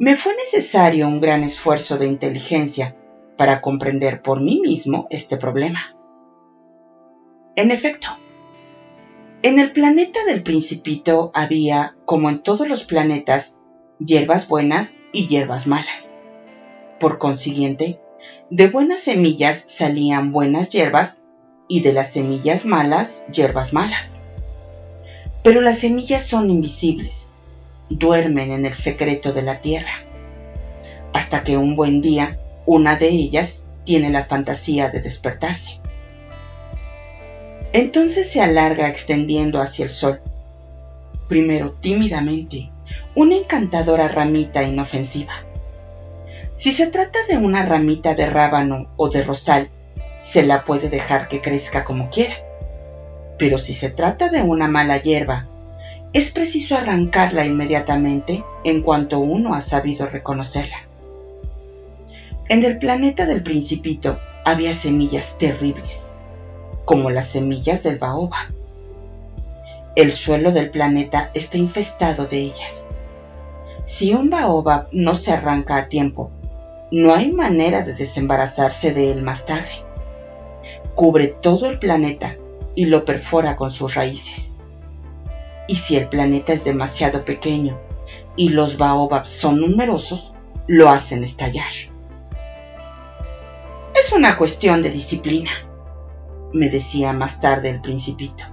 Me 0.00 0.16
fue 0.16 0.34
necesario 0.34 1.06
un 1.06 1.20
gran 1.20 1.44
esfuerzo 1.44 1.96
de 1.96 2.08
inteligencia 2.08 2.96
para 3.36 3.60
comprender 3.60 4.20
por 4.20 4.40
mí 4.40 4.60
mismo 4.60 5.06
este 5.10 5.36
problema. 5.36 5.94
En 7.54 7.70
efecto, 7.70 8.08
en 9.44 9.58
el 9.58 9.72
planeta 9.72 10.24
del 10.24 10.42
principito 10.42 11.30
había, 11.34 11.96
como 12.06 12.30
en 12.30 12.42
todos 12.42 12.66
los 12.66 12.84
planetas, 12.84 13.60
hierbas 13.98 14.48
buenas 14.48 14.94
y 15.12 15.28
hierbas 15.28 15.66
malas. 15.66 16.16
Por 16.98 17.18
consiguiente, 17.18 18.00
de 18.48 18.68
buenas 18.68 19.02
semillas 19.02 19.62
salían 19.68 20.32
buenas 20.32 20.70
hierbas 20.70 21.24
y 21.68 21.82
de 21.82 21.92
las 21.92 22.10
semillas 22.10 22.64
malas, 22.64 23.26
hierbas 23.30 23.74
malas. 23.74 24.18
Pero 25.42 25.60
las 25.60 25.78
semillas 25.78 26.26
son 26.26 26.48
invisibles, 26.48 27.34
duermen 27.90 28.50
en 28.50 28.64
el 28.64 28.72
secreto 28.72 29.34
de 29.34 29.42
la 29.42 29.60
tierra, 29.60 30.06
hasta 31.12 31.44
que 31.44 31.58
un 31.58 31.76
buen 31.76 32.00
día 32.00 32.38
una 32.64 32.96
de 32.96 33.10
ellas 33.10 33.66
tiene 33.84 34.08
la 34.08 34.24
fantasía 34.24 34.88
de 34.88 35.02
despertarse. 35.02 35.83
Entonces 37.74 38.30
se 38.30 38.40
alarga 38.40 38.88
extendiendo 38.88 39.60
hacia 39.60 39.84
el 39.84 39.90
sol, 39.90 40.20
primero 41.28 41.72
tímidamente, 41.72 42.70
una 43.16 43.34
encantadora 43.34 44.06
ramita 44.06 44.62
inofensiva. 44.62 45.32
Si 46.54 46.70
se 46.70 46.86
trata 46.86 47.18
de 47.28 47.36
una 47.36 47.66
ramita 47.66 48.14
de 48.14 48.30
rábano 48.30 48.86
o 48.96 49.10
de 49.10 49.24
rosal, 49.24 49.70
se 50.20 50.44
la 50.44 50.64
puede 50.64 50.88
dejar 50.88 51.26
que 51.26 51.40
crezca 51.40 51.82
como 51.84 52.10
quiera. 52.10 52.36
Pero 53.38 53.58
si 53.58 53.74
se 53.74 53.90
trata 53.90 54.28
de 54.28 54.42
una 54.42 54.68
mala 54.68 54.98
hierba, 54.98 55.48
es 56.12 56.30
preciso 56.30 56.76
arrancarla 56.76 57.44
inmediatamente 57.44 58.44
en 58.62 58.82
cuanto 58.82 59.18
uno 59.18 59.52
ha 59.52 59.62
sabido 59.62 60.06
reconocerla. 60.06 60.84
En 62.48 62.62
el 62.62 62.78
planeta 62.78 63.26
del 63.26 63.42
principito 63.42 64.20
había 64.44 64.74
semillas 64.74 65.38
terribles, 65.38 66.13
como 66.84 67.10
las 67.10 67.28
semillas 67.28 67.82
del 67.82 67.98
baobab. 67.98 68.52
El 69.96 70.12
suelo 70.12 70.52
del 70.52 70.70
planeta 70.70 71.30
está 71.34 71.58
infestado 71.58 72.26
de 72.26 72.38
ellas. 72.38 72.90
Si 73.86 74.12
un 74.12 74.30
baobab 74.30 74.88
no 74.92 75.14
se 75.14 75.32
arranca 75.32 75.76
a 75.76 75.88
tiempo, 75.88 76.30
no 76.90 77.14
hay 77.14 77.32
manera 77.32 77.82
de 77.82 77.94
desembarazarse 77.94 78.92
de 78.92 79.12
él 79.12 79.22
más 79.22 79.46
tarde 79.46 79.84
cubre 80.94 81.28
todo 81.28 81.68
el 81.68 81.78
planeta 81.78 82.36
y 82.74 82.86
lo 82.86 83.04
perfora 83.04 83.56
con 83.56 83.70
sus 83.70 83.94
raíces. 83.94 84.56
Y 85.66 85.76
si 85.76 85.96
el 85.96 86.08
planeta 86.08 86.52
es 86.52 86.64
demasiado 86.64 87.24
pequeño 87.24 87.78
y 88.36 88.50
los 88.50 88.78
baobabs 88.78 89.30
son 89.30 89.60
numerosos, 89.60 90.32
lo 90.66 90.88
hacen 90.90 91.24
estallar. 91.24 91.72
Es 93.94 94.12
una 94.12 94.36
cuestión 94.36 94.82
de 94.82 94.90
disciplina, 94.90 95.50
me 96.54 96.70
decía 96.70 97.12
más 97.12 97.42
tarde 97.42 97.68
el 97.68 97.82
principito. 97.82 98.44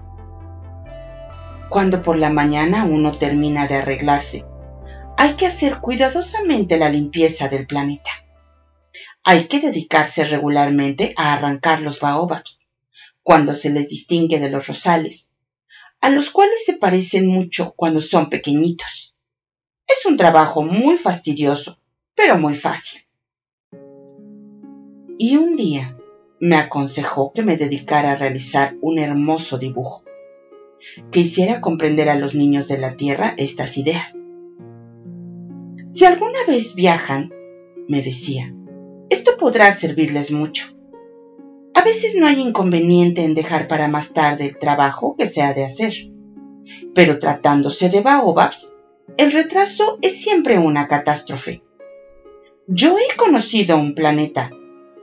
Cuando 1.69 2.03
por 2.03 2.17
la 2.17 2.29
mañana 2.29 2.83
uno 2.83 3.13
termina 3.13 3.67
de 3.67 3.75
arreglarse, 3.75 4.43
hay 5.17 5.35
que 5.35 5.47
hacer 5.47 5.79
cuidadosamente 5.79 6.77
la 6.77 6.89
limpieza 6.89 7.47
del 7.47 7.65
planeta 7.65 8.11
hay 9.23 9.47
que 9.47 9.59
dedicarse 9.59 10.23
regularmente 10.23 11.13
a 11.15 11.33
arrancar 11.33 11.81
los 11.81 11.99
baobabs, 11.99 12.65
cuando 13.21 13.53
se 13.53 13.69
les 13.69 13.87
distingue 13.87 14.39
de 14.39 14.49
los 14.49 14.67
rosales, 14.67 15.31
a 15.99 16.09
los 16.09 16.31
cuales 16.31 16.65
se 16.65 16.77
parecen 16.77 17.27
mucho 17.27 17.73
cuando 17.75 18.01
son 18.01 18.29
pequeñitos. 18.29 19.15
Es 19.87 20.05
un 20.07 20.17
trabajo 20.17 20.63
muy 20.63 20.97
fastidioso, 20.97 21.79
pero 22.15 22.39
muy 22.39 22.55
fácil. 22.55 23.01
Y 25.19 25.37
un 25.37 25.55
día 25.55 25.95
me 26.41 26.56
aconsejó 26.56 27.32
que 27.34 27.43
me 27.43 27.56
dedicara 27.56 28.13
a 28.13 28.15
realizar 28.15 28.75
un 28.82 28.97
hermoso 28.97 29.60
dibujo, 29.60 30.04
que 31.12 31.19
hiciera 31.19 31.62
comprender 31.62 32.10
a 32.10 32.15
los 32.15 32.34
niños 32.34 32.67
de 32.67 32.80
la 32.80 32.95
Tierra 32.95 33.36
estas 33.38 33.77
ideas. 33.77 34.15
Si 35.93 36.04
alguna 36.04 36.39
vez 36.47 36.73
viajan, 36.73 37.32
me 37.88 38.01
decía, 38.01 38.51
esto 39.12 39.38
podrá 39.38 39.71
servirles 39.71 40.32
mucho. 40.32 40.75
A 41.75 41.84
veces 41.84 42.15
no 42.15 42.25
hay 42.25 42.39
inconveniente 42.39 43.23
en 43.23 43.36
dejar 43.36 43.67
para 43.67 43.88
más 43.88 44.12
tarde 44.13 44.47
el 44.47 44.58
trabajo 44.58 45.15
que 45.15 45.27
se 45.27 45.43
ha 45.43 45.54
de 45.54 45.65
hacer. 45.65 45.93
Pero 46.95 47.19
tratándose 47.19 47.89
de 47.89 48.01
baobabs, 48.01 48.73
el 49.17 49.32
retraso 49.32 49.99
es 50.01 50.19
siempre 50.19 50.58
una 50.58 50.88
catástrofe. 50.88 51.62
Yo 52.65 52.97
he 52.97 53.15
conocido 53.15 53.77
un 53.77 53.93
planeta 53.93 54.49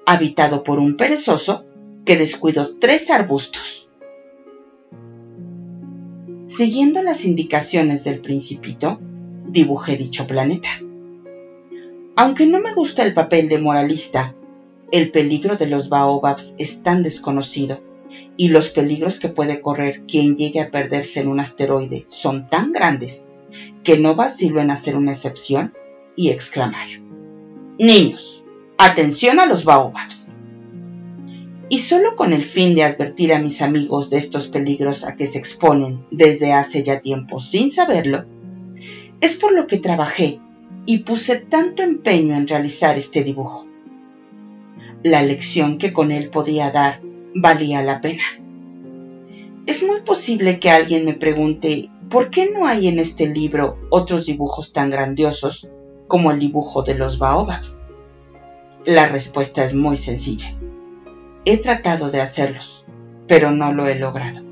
habitado 0.09 0.65
por 0.65 0.79
un 0.79 0.97
perezoso 0.97 1.67
que 2.07 2.17
descuidó 2.17 2.79
tres 2.79 3.11
arbustos. 3.11 3.91
Siguiendo 6.47 7.03
las 7.03 7.27
indicaciones 7.27 8.05
del 8.05 8.21
principito, 8.21 8.99
dibujé 9.49 9.99
dicho 9.99 10.27
planeta. 10.27 10.71
Aunque 12.17 12.47
no 12.47 12.59
me 12.59 12.73
gusta 12.73 13.05
el 13.05 13.13
papel 13.13 13.51
de 13.51 13.59
moralista, 13.59 14.35
el 14.93 15.11
peligro 15.11 15.59
de 15.59 15.67
los 15.67 15.91
baobabs 15.91 16.55
es 16.57 16.83
tan 16.83 17.03
desconocido 17.03 17.83
y 18.39 18.49
los 18.49 18.71
peligros 18.71 19.21
que 19.21 19.29
puede 19.29 19.61
correr 19.61 20.05
quien 20.09 20.39
llegue 20.39 20.63
a 20.63 20.71
perderse 20.71 21.21
en 21.21 21.29
un 21.29 21.41
asteroide 21.41 22.07
son 22.09 22.49
tan 22.49 22.73
grandes 22.73 23.29
que 23.85 23.99
no 23.99 24.15
vacilo 24.15 24.63
en 24.63 24.71
hacer 24.71 24.97
una 24.97 25.13
excepción 25.13 25.75
y 26.17 26.31
exclamar, 26.31 26.89
Niños, 27.79 28.38
atención 28.79 29.41
a 29.41 29.47
los 29.47 29.65
baobabs. 29.65 30.37
Y 31.69 31.81
solo 31.81 32.15
con 32.15 32.33
el 32.33 32.43
fin 32.43 32.77
de 32.77 32.85
advertir 32.85 33.35
a 33.35 33.41
mis 33.41 33.61
amigos 33.61 34.09
de 34.09 34.19
estos 34.19 34.47
peligros 34.49 35.05
a 35.05 35.17
que 35.17 35.27
se 35.27 35.39
exponen 35.39 36.07
desde 36.11 36.53
hace 36.53 36.85
ya 36.85 37.01
tiempo 37.01 37.41
sin 37.41 37.71
saberlo, 37.71 38.25
es 39.21 39.37
por 39.37 39.53
lo 39.53 39.67
que 39.67 39.79
trabajé 39.79 40.41
y 40.87 40.99
puse 40.99 41.41
tanto 41.41 41.83
empeño 41.83 42.37
en 42.37 42.47
realizar 42.47 42.97
este 42.97 43.25
dibujo. 43.25 43.67
La 45.03 45.23
lección 45.23 45.79
que 45.79 45.93
con 45.93 46.13
él 46.13 46.31
podía 46.31 46.71
dar 46.71 47.01
valía 47.35 47.83
la 47.83 48.01
pena. 48.01 48.23
Es 49.67 49.83
muy 49.83 50.01
posible 50.01 50.61
que 50.61 50.71
alguien 50.71 51.05
me 51.05 51.15
pregunte 51.15 51.91
por 52.09 52.31
qué 52.31 52.49
no 52.51 52.67
hay 52.67 52.87
en 52.87 53.01
este 53.01 53.29
libro 53.29 53.77
otros 53.91 54.25
dibujos 54.25 54.73
tan 54.73 54.89
grandiosos 54.89 55.69
como 56.07 56.31
el 56.31 56.39
dibujo 56.39 56.83
de 56.83 56.95
los 56.95 57.19
baobabs. 57.19 57.88
La 58.85 59.09
respuesta 59.09 59.65
es 59.65 59.75
muy 59.75 59.97
sencilla. 59.97 60.55
He 61.45 61.59
tratado 61.59 62.11
de 62.11 62.21
hacerlos, 62.21 62.85
pero 63.27 63.51
no 63.51 63.73
lo 63.73 63.87
he 63.87 63.97
logrado. 63.97 64.43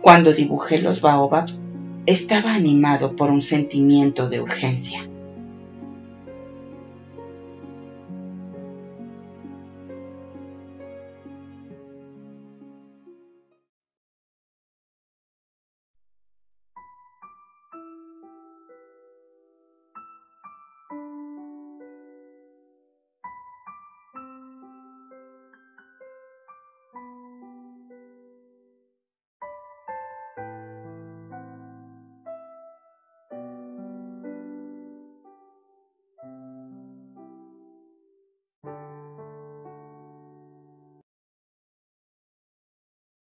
Cuando 0.00 0.32
dibujé 0.32 0.78
los 0.78 1.00
baobabs, 1.00 1.64
estaba 2.06 2.54
animado 2.54 3.14
por 3.14 3.30
un 3.30 3.42
sentimiento 3.42 4.28
de 4.28 4.40
urgencia. 4.40 5.08